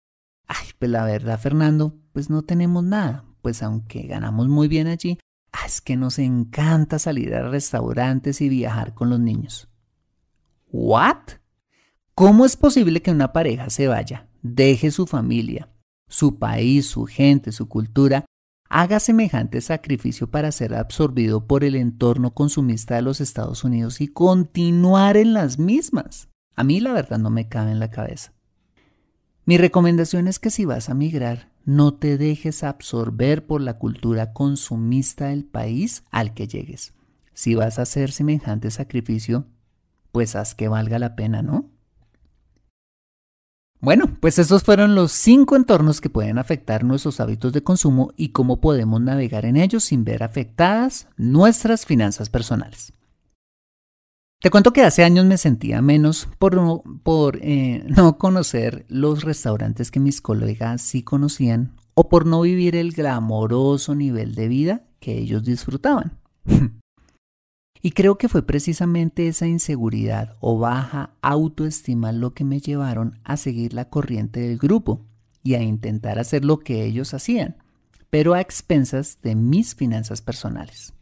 Ay, 0.47 0.69
pues 0.79 0.91
la 0.91 1.05
verdad, 1.05 1.39
Fernando, 1.39 1.95
pues 2.13 2.31
no 2.31 2.43
tenemos 2.43 2.85
nada. 2.85 3.25
Pues 3.43 3.63
aunque 3.63 4.03
ganamos 4.03 4.49
muy 4.49 4.69
bien 4.69 4.87
allí, 4.87 5.19
Ah, 5.57 5.67
es 5.67 5.81
que 5.81 5.97
nos 5.97 6.19
encanta 6.19 6.99
salir 6.99 7.33
a 7.35 7.49
restaurantes 7.49 8.41
y 8.41 8.49
viajar 8.49 8.93
con 8.93 9.09
los 9.09 9.21
niños. 9.21 9.69
¿What? 10.73 11.39
¿Cómo 12.17 12.45
es 12.45 12.57
posible 12.57 13.03
que 13.03 13.13
una 13.13 13.33
pareja 13.33 13.71
se 13.71 13.87
vaya, 13.87 14.27
deje 14.43 14.91
su 14.91 15.07
familia, 15.07 15.69
su 16.09 16.41
país, 16.41 16.87
su 16.87 17.05
gente, 17.05 17.53
su 17.53 17.69
cultura, 17.69 18.25
haga 18.69 18.99
semejante 18.99 19.61
sacrificio 19.61 20.29
para 20.29 20.51
ser 20.51 20.75
absorbido 20.75 21.47
por 21.47 21.63
el 21.63 21.77
entorno 21.77 22.35
consumista 22.35 22.97
de 22.97 23.03
los 23.03 23.21
Estados 23.21 23.63
Unidos 23.63 24.01
y 24.01 24.09
continuar 24.09 25.17
en 25.17 25.35
las 25.35 25.61
mismas? 25.61 26.31
A 26.57 26.65
mí 26.65 26.81
la 26.81 26.93
verdad 26.93 27.19
no 27.19 27.31
me 27.31 27.49
cabe 27.49 27.71
en 27.71 27.79
la 27.79 27.91
cabeza. 27.91 28.33
Mi 29.47 29.59
recomendación 29.59 30.27
es 30.27 30.39
que 30.39 30.51
si 30.51 30.65
vas 30.65 30.89
a 30.89 30.95
migrar, 30.95 31.51
no 31.67 31.95
te 31.95 32.17
dejes 32.17 32.65
absorber 32.65 33.47
por 33.47 33.61
la 33.61 33.79
cultura 33.79 34.33
consumista 34.33 35.27
del 35.27 35.45
país 35.45 36.03
al 36.11 36.33
que 36.33 36.49
llegues. 36.49 36.95
Si 37.35 37.55
vas 37.55 37.79
a 37.79 37.83
hacer 37.83 38.11
semejante 38.11 38.71
sacrificio, 38.71 39.47
pues 40.13 40.35
haz 40.35 40.55
que 40.55 40.69
valga 40.69 40.99
la 40.99 41.15
pena, 41.15 41.43
¿no? 41.43 41.69
Bueno, 43.81 44.17
pues 44.19 44.39
estos 44.39 44.63
fueron 44.63 44.95
los 44.95 45.13
cinco 45.13 45.57
entornos 45.57 46.01
que 46.01 46.09
pueden 46.09 46.39
afectar 46.39 46.85
nuestros 46.85 47.21
hábitos 47.21 47.53
de 47.53 47.63
consumo 47.63 48.13
y 48.17 48.31
cómo 48.31 48.63
podemos 48.63 49.03
navegar 49.03 49.45
en 49.45 49.59
ellos 49.59 49.85
sin 49.85 50.05
ver 50.05 50.23
afectadas 50.23 51.09
nuestras 51.19 51.85
finanzas 51.85 52.31
personales. 52.31 52.95
Te 54.45 54.51
cuento 54.51 54.75
que 54.75 54.83
hace 54.83 55.05
años 55.05 55.25
me 55.25 55.39
sentía 55.39 55.81
menos 55.81 56.29
por, 56.39 57.39
eh, 57.41 57.83
no 57.89 58.19
conocer 58.19 58.85
los 58.91 59.25
restaurantes 59.25 59.91
que 59.91 60.01
mis 60.01 60.21
colegas 60.21 60.83
sí 60.83 61.03
conocían 61.03 61.73
o 61.95 62.11
por 62.11 62.27
no 62.27 62.43
vivir 62.43 62.77
el 62.77 62.93
glamoroso 62.93 63.95
nivel 63.95 64.35
de 64.35 64.49
vida 64.49 64.83
que 65.01 65.17
ellos 65.17 65.45
disfrutaban. 65.45 66.19
Y 67.81 67.91
creo 67.93 68.17
que 68.17 68.31
fue 68.31 68.43
precisamente 68.43 69.29
esa 69.29 69.47
inseguridad 69.47 70.37
o 70.41 70.59
baja 70.59 71.11
autoestima 71.21 72.13
lo 72.13 72.33
que 72.33 72.43
me 72.43 72.61
llevaron 72.61 73.21
a 73.25 73.37
seguir 73.37 73.75
la 73.75 73.91
corriente 73.91 74.41
del 74.41 74.57
grupo 74.57 75.05
y 75.43 75.53
a 75.53 75.63
intentar 75.63 76.19
hacer 76.19 76.47
lo 76.47 76.61
que 76.61 76.83
ellos 76.85 77.13
hacían, 77.13 77.57
pero 78.09 78.33
a 78.33 78.41
expensas 78.41 79.19
de 79.23 79.35
mis 79.35 79.75
finanzas 79.75 80.23
personales. 80.23 80.94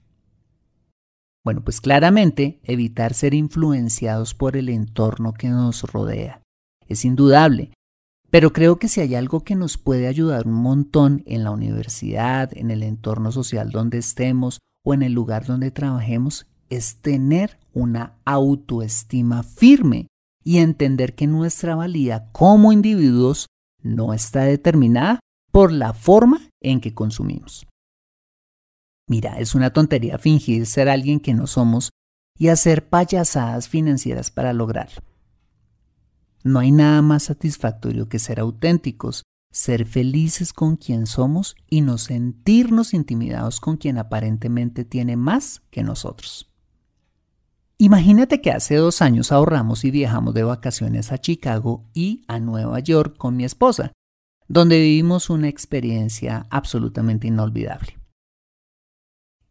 Bueno, 1.45 1.63
pues 1.65 1.81
claramente 1.81 2.61
evitar 2.63 3.15
ser 3.15 3.35
influenciados 3.35 4.35
por 4.35 4.57
el 4.57 4.69
entorno 4.69 5.33
que 5.33 5.49
nos 5.49 5.83
rodea 5.83 6.43
es 6.89 7.05
indudable, 7.05 7.73
pero 8.31 8.53
creo 8.53 8.79
que 8.79 8.89
si 8.89 9.01
hay 9.01 9.15
algo 9.15 9.41
que 9.41 9.57
nos 9.57 9.77
puede 9.77 10.07
ayudar 10.07 10.47
un 10.47 10.55
montón 10.55 11.23
en 11.27 11.45
la 11.45 11.51
universidad, 11.51 12.57
en 12.57 12.71
el 12.71 12.83
entorno 12.83 13.33
social 13.33 13.71
donde 13.71 13.99
estemos 13.99 14.61
o 14.85 14.95
en 14.95 15.03
el 15.03 15.13
lugar 15.13 15.47
donde 15.47 15.71
trabajemos, 15.71 16.47
es 16.71 16.97
tener 16.97 17.59
una 17.75 18.15
autoestima 18.25 19.43
firme 19.43 20.07
y 20.45 20.59
entender 20.59 21.15
que 21.15 21.27
nuestra 21.27 21.75
valía 21.75 22.31
como 22.33 22.73
individuos 22.73 23.47
no 23.83 24.15
está 24.15 24.45
determinada 24.45 25.21
por 25.51 25.73
la 25.73 25.93
forma 25.93 26.41
en 26.61 26.81
que 26.81 26.95
consumimos. 26.95 27.67
Mira, 29.13 29.39
es 29.39 29.55
una 29.55 29.75
tontería 29.75 30.17
fingir 30.17 30.65
ser 30.65 30.89
alguien 30.89 31.21
que 31.21 31.35
no 31.35 31.47
somos 31.47 31.91
y 32.39 32.49
hacer 32.49 32.89
payasadas 32.89 33.69
financieras 33.69 34.31
para 34.31 34.55
lograrlo. 34.55 35.03
No 36.45 36.61
hay 36.61 36.73
nada 36.73 37.03
más 37.03 37.25
satisfactorio 37.25 38.09
que 38.09 38.19
ser 38.19 38.41
auténticos, 38.41 39.23
ser 39.53 39.85
felices 39.85 40.55
con 40.55 40.77
quien 40.77 41.05
somos 41.05 41.57
y 41.69 41.83
no 41.83 41.99
sentirnos 41.99 42.95
intimidados 42.95 43.61
con 43.61 43.77
quien 43.77 43.99
aparentemente 43.99 44.87
tiene 44.87 45.19
más 45.19 45.61
que 45.71 45.83
nosotros. 45.83 46.51
Imagínate 47.77 48.41
que 48.41 48.51
hace 48.51 48.77
dos 48.77 49.03
años 49.03 49.31
ahorramos 49.31 49.85
y 49.85 49.91
viajamos 49.91 50.33
de 50.33 50.45
vacaciones 50.45 51.13
a 51.13 51.19
Chicago 51.19 51.85
y 51.93 52.25
a 52.29 52.41
Nueva 52.41 52.81
York 52.81 53.19
con 53.19 53.37
mi 53.37 53.45
esposa, 53.45 53.93
donde 54.49 54.81
vivimos 54.81 55.29
una 55.29 55.49
experiencia 55.49 56.47
absolutamente 56.49 57.27
inolvidable. 57.27 58.02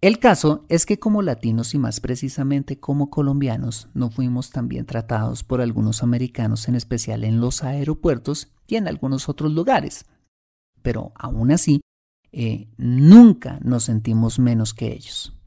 El 0.01 0.17
caso 0.17 0.65
es 0.67 0.87
que 0.87 0.97
como 0.97 1.21
latinos 1.21 1.75
y 1.75 1.77
más 1.77 1.99
precisamente 1.99 2.79
como 2.79 3.11
colombianos 3.11 3.87
no 3.93 4.09
fuimos 4.09 4.49
tan 4.49 4.67
bien 4.67 4.87
tratados 4.87 5.43
por 5.43 5.61
algunos 5.61 6.01
americanos, 6.01 6.67
en 6.67 6.73
especial 6.73 7.23
en 7.23 7.39
los 7.39 7.63
aeropuertos 7.63 8.51
y 8.65 8.77
en 8.77 8.87
algunos 8.87 9.29
otros 9.29 9.51
lugares. 9.51 10.05
Pero 10.81 11.11
aún 11.13 11.51
así, 11.51 11.81
eh, 12.31 12.67
nunca 12.77 13.59
nos 13.61 13.83
sentimos 13.83 14.39
menos 14.39 14.73
que 14.73 14.91
ellos. 14.91 15.37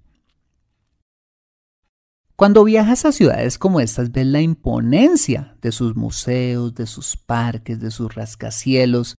Cuando 2.37 2.63
viajas 2.63 3.05
a 3.05 3.13
ciudades 3.13 3.59
como 3.59 3.81
estas 3.81 4.13
ves 4.13 4.27
la 4.27 4.41
imponencia 4.41 5.57
de 5.63 5.73
sus 5.73 5.97
museos, 5.97 6.77
de 6.77 6.87
sus 6.87 7.17
parques, 7.17 7.81
de 7.81 7.91
sus 7.91 8.15
rascacielos, 8.15 9.17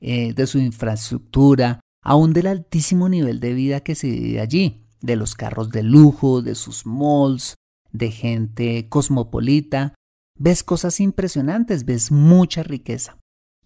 eh, 0.00 0.32
de 0.32 0.46
su 0.46 0.58
infraestructura, 0.58 1.80
aún 2.02 2.32
del 2.32 2.46
altísimo 2.48 3.08
nivel 3.08 3.40
de 3.40 3.54
vida 3.54 3.80
que 3.80 3.94
se 3.94 4.10
vive 4.10 4.40
allí, 4.40 4.86
de 5.00 5.16
los 5.16 5.34
carros 5.34 5.70
de 5.70 5.82
lujo, 5.82 6.42
de 6.42 6.54
sus 6.54 6.84
malls, 6.86 7.56
de 7.92 8.10
gente 8.10 8.88
cosmopolita. 8.88 9.94
Ves 10.38 10.62
cosas 10.62 11.00
impresionantes, 11.00 11.84
ves 11.84 12.10
mucha 12.10 12.62
riqueza. 12.62 13.18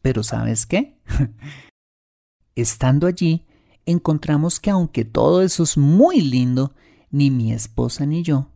Pero 0.02 0.22
¿sabes 0.22 0.66
qué? 0.66 1.00
Estando 2.54 3.06
allí, 3.06 3.44
encontramos 3.84 4.60
que 4.60 4.70
aunque 4.70 5.04
todo 5.04 5.42
eso 5.42 5.62
es 5.62 5.76
muy 5.76 6.20
lindo, 6.20 6.74
ni 7.10 7.30
mi 7.30 7.52
esposa 7.52 8.06
ni 8.06 8.22
yo 8.22 8.50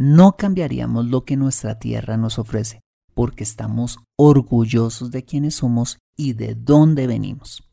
no 0.00 0.38
cambiaríamos 0.38 1.04
lo 1.10 1.26
que 1.26 1.36
nuestra 1.36 1.78
tierra 1.78 2.16
nos 2.16 2.38
ofrece, 2.38 2.80
porque 3.12 3.44
estamos 3.44 3.98
orgullosos 4.16 5.10
de 5.10 5.26
quienes 5.26 5.56
somos 5.56 5.98
y 6.16 6.32
de 6.32 6.54
dónde 6.54 7.06
venimos. 7.06 7.69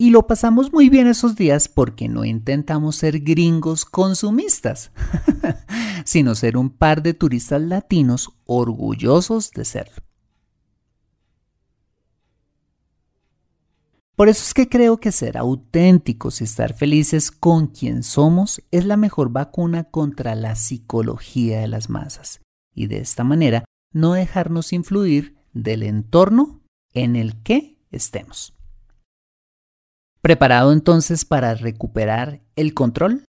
Y 0.00 0.10
lo 0.10 0.28
pasamos 0.28 0.72
muy 0.72 0.88
bien 0.88 1.08
esos 1.08 1.34
días 1.34 1.68
porque 1.68 2.08
no 2.08 2.24
intentamos 2.24 2.94
ser 2.94 3.18
gringos 3.18 3.84
consumistas, 3.84 4.92
sino 6.04 6.36
ser 6.36 6.56
un 6.56 6.70
par 6.70 7.02
de 7.02 7.14
turistas 7.14 7.60
latinos 7.60 8.30
orgullosos 8.46 9.50
de 9.50 9.64
serlo. 9.64 10.04
Por 14.14 14.28
eso 14.28 14.44
es 14.44 14.54
que 14.54 14.68
creo 14.68 14.98
que 14.98 15.10
ser 15.10 15.36
auténticos 15.36 16.40
y 16.40 16.44
estar 16.44 16.74
felices 16.74 17.32
con 17.32 17.66
quien 17.66 18.04
somos 18.04 18.62
es 18.70 18.84
la 18.84 18.96
mejor 18.96 19.30
vacuna 19.30 19.84
contra 19.84 20.36
la 20.36 20.54
psicología 20.54 21.60
de 21.60 21.68
las 21.68 21.88
masas 21.88 22.40
y 22.72 22.86
de 22.86 22.98
esta 22.98 23.24
manera 23.24 23.64
no 23.92 24.12
dejarnos 24.12 24.72
influir 24.72 25.36
del 25.52 25.82
entorno 25.82 26.60
en 26.94 27.16
el 27.16 27.42
que 27.42 27.78
estemos. 27.90 28.57
¿Preparado 30.20 30.72
entonces 30.72 31.24
para 31.24 31.54
recuperar 31.54 32.40
el 32.56 32.74
control? 32.74 33.24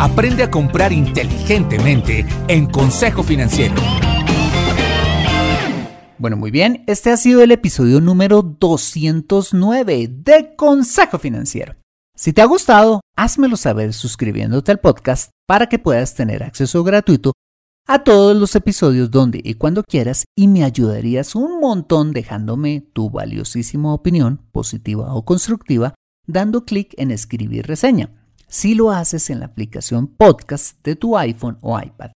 Aprende 0.00 0.42
a 0.42 0.50
comprar 0.50 0.92
inteligentemente 0.92 2.26
en 2.48 2.66
Consejo 2.66 3.22
Financiero. 3.22 3.74
Bueno, 6.18 6.36
muy 6.36 6.50
bien, 6.50 6.82
este 6.88 7.10
ha 7.10 7.16
sido 7.16 7.42
el 7.42 7.52
episodio 7.52 8.00
número 8.00 8.42
209 8.42 10.08
de 10.10 10.54
Consejo 10.56 11.18
Financiero. 11.18 11.76
Si 12.16 12.32
te 12.32 12.42
ha 12.42 12.46
gustado, 12.46 13.00
házmelo 13.16 13.56
saber 13.56 13.92
suscribiéndote 13.92 14.72
al 14.72 14.80
podcast 14.80 15.30
para 15.46 15.68
que 15.68 15.78
puedas 15.78 16.14
tener 16.14 16.42
acceso 16.42 16.82
gratuito 16.82 17.32
a 17.92 18.04
todos 18.04 18.36
los 18.36 18.54
episodios 18.54 19.10
donde 19.10 19.40
y 19.42 19.54
cuando 19.54 19.82
quieras 19.82 20.24
y 20.36 20.46
me 20.46 20.62
ayudarías 20.62 21.34
un 21.34 21.58
montón 21.58 22.12
dejándome 22.12 22.86
tu 22.92 23.10
valiosísima 23.10 23.92
opinión, 23.92 24.42
positiva 24.52 25.12
o 25.12 25.24
constructiva, 25.24 25.96
dando 26.24 26.64
clic 26.64 26.94
en 26.98 27.10
escribir 27.10 27.66
reseña, 27.66 28.10
si 28.46 28.76
lo 28.76 28.92
haces 28.92 29.28
en 29.28 29.40
la 29.40 29.46
aplicación 29.46 30.06
podcast 30.06 30.84
de 30.84 30.94
tu 30.94 31.18
iPhone 31.18 31.58
o 31.62 31.80
iPad. 31.80 32.12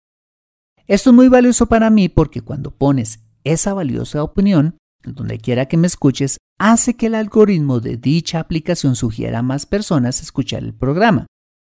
Esto 0.86 1.10
es 1.10 1.16
muy 1.16 1.28
valioso 1.28 1.66
para 1.66 1.90
mí 1.90 2.08
porque 2.08 2.42
cuando 2.42 2.70
pones 2.70 3.22
esa 3.44 3.74
valiosa 3.74 4.22
opinión, 4.22 4.78
donde 5.04 5.40
quiera 5.40 5.66
que 5.66 5.78
me 5.78 5.88
escuches, 5.88 6.38
hace 6.60 6.94
que 6.94 7.08
el 7.08 7.16
algoritmo 7.16 7.80
de 7.80 7.98
dicha 7.98 8.40
aplicación 8.40 8.96
sugiera 8.96 9.40
a 9.40 9.42
más 9.42 9.66
personas 9.66 10.22
escuchar 10.22 10.64
el 10.64 10.76
programa 10.76 11.26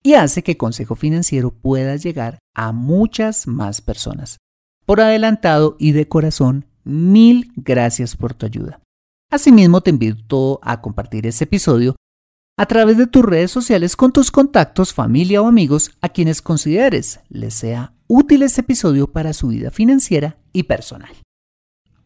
y 0.05 0.15
hace 0.15 0.43
que 0.43 0.59
Consejo 0.59 0.95
Financiero 0.95 1.51
pueda 1.51 1.97
llegar 1.97 2.39
a 2.55 2.73
muchas 2.73 3.47
más 3.47 3.81
personas. 3.81 4.37
Por 4.85 5.01
adelantado 5.01 5.77
y 5.79 5.93
de 5.93 6.07
corazón, 6.07 6.67
mil 6.85 7.51
gracias 7.57 8.15
por 8.15 8.35
tu 8.35 8.45
ayuda. 8.45 8.81
Asimismo, 9.31 9.81
te 9.81 9.91
invito 9.91 10.61
a 10.63 10.83
compartir 10.83 11.27
este 11.27 11.45
episodio 11.45 11.97
a 12.57 12.67
través 12.67 12.99
de 12.99 13.07
tus 13.07 13.25
redes 13.25 13.51
sociales 13.51 13.97
con 13.97 14.13
tus 14.13 14.31
contactos, 14.31 14.93
familia 14.93 15.41
o 15.43 15.49
amigos 15.49 15.91
a 16.03 16.11
quienes 16.11 16.43
consideres 16.43 17.21
les 17.31 17.55
sea 17.55 17.95
útil 18.07 18.43
este 18.43 18.61
episodio 18.61 19.11
para 19.11 19.33
su 19.33 19.49
vida 19.49 19.71
financiera 19.71 20.37
y 20.53 20.65
personal. 20.65 21.11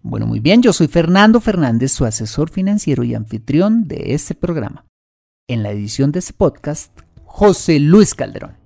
Bueno, 0.03 0.27
muy 0.27 0.39
bien, 0.39 0.63
yo 0.63 0.73
soy 0.73 0.87
Fernando 0.87 1.41
Fernández, 1.41 1.93
su 1.93 2.05
asesor 2.05 2.49
financiero 2.49 3.03
y 3.03 3.15
anfitrión 3.15 3.89
de 3.89 4.15
este 4.15 4.37
programa. 4.37 4.87
En 5.49 5.63
la 5.63 5.71
edición 5.73 6.13
de 6.13 6.21
este 6.21 6.33
podcast, 6.33 6.93
José 7.39 7.79
Luis 7.79 8.17
Calderón. 8.17 8.57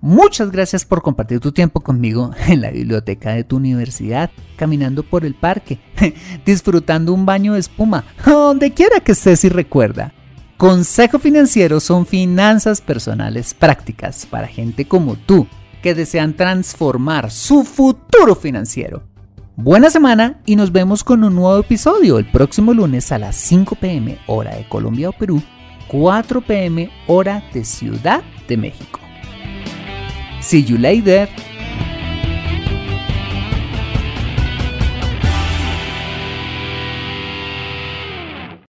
Muchas 0.00 0.50
gracias 0.50 0.86
por 0.86 1.02
compartir 1.02 1.38
tu 1.38 1.52
tiempo 1.52 1.80
conmigo 1.80 2.30
en 2.46 2.62
la 2.62 2.70
biblioteca 2.70 3.34
de 3.34 3.44
tu 3.44 3.56
universidad, 3.56 4.30
caminando 4.56 5.02
por 5.02 5.26
el 5.26 5.34
parque, 5.34 5.80
disfrutando 6.46 7.12
un 7.12 7.26
baño 7.26 7.52
de 7.52 7.60
espuma, 7.60 8.06
donde 8.24 8.72
quiera 8.72 9.00
que 9.00 9.12
estés 9.12 9.44
y 9.44 9.50
recuerda. 9.50 10.14
Consejo 10.56 11.18
Financiero 11.18 11.78
son 11.78 12.06
finanzas 12.06 12.80
personales 12.80 13.52
prácticas 13.52 14.24
para 14.24 14.48
gente 14.48 14.86
como 14.86 15.16
tú 15.16 15.46
que 15.82 15.94
desean 15.94 16.32
transformar 16.32 17.30
su 17.30 17.64
futuro 17.64 18.34
financiero. 18.34 19.02
Buena 19.56 19.90
semana 19.90 20.40
y 20.46 20.56
nos 20.56 20.72
vemos 20.72 21.04
con 21.04 21.22
un 21.22 21.34
nuevo 21.34 21.58
episodio 21.58 22.18
el 22.18 22.30
próximo 22.30 22.72
lunes 22.72 23.12
a 23.12 23.18
las 23.18 23.36
5 23.36 23.74
pm 23.74 24.16
hora 24.26 24.56
de 24.56 24.66
Colombia 24.70 25.10
o 25.10 25.12
Perú, 25.12 25.42
4 25.88 26.40
pm 26.40 26.90
hora 27.06 27.42
de 27.52 27.64
Ciudad 27.64 28.22
de 28.48 28.56
México. 28.56 29.00
See 30.40 30.62
you 30.64 30.78
later. 30.78 31.28